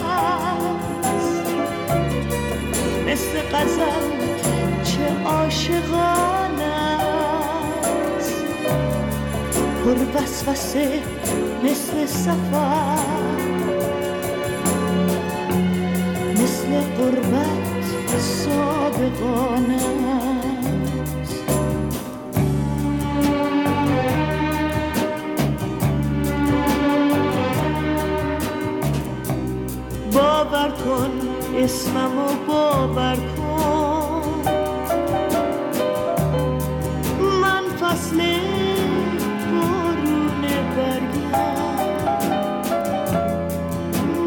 [0.05, 1.45] هست.
[3.07, 3.83] مثل قزل
[4.83, 8.43] چه عاشقان است.
[9.85, 10.99] پر وسوسه
[11.63, 12.97] مثل سفر
[16.33, 19.79] مثل قربت صادقانه
[30.65, 31.11] باور کن
[31.55, 34.41] اسممو باور کن.
[37.41, 38.17] من فصل
[39.51, 40.43] بارون
[40.75, 41.35] برگم.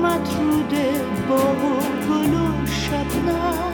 [0.02, 0.74] مطرود
[1.28, 1.76] باغ و
[2.08, 3.72] گل و شبنم.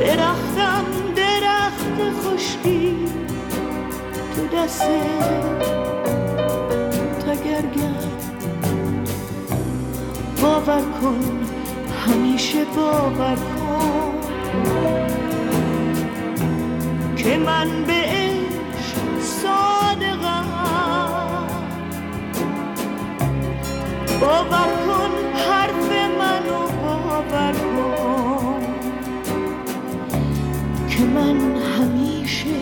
[0.00, 0.84] درختم
[1.16, 2.96] درخت خشکی
[4.36, 4.82] تو دست
[10.66, 11.20] باور کن
[12.06, 14.14] همیشه باور کن
[17.16, 18.04] که من به
[19.20, 20.46] صادقم.
[24.20, 28.62] باور کن حرف منو باور کن
[30.88, 32.56] که من همیشه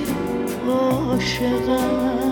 [0.69, 2.32] عاشقم.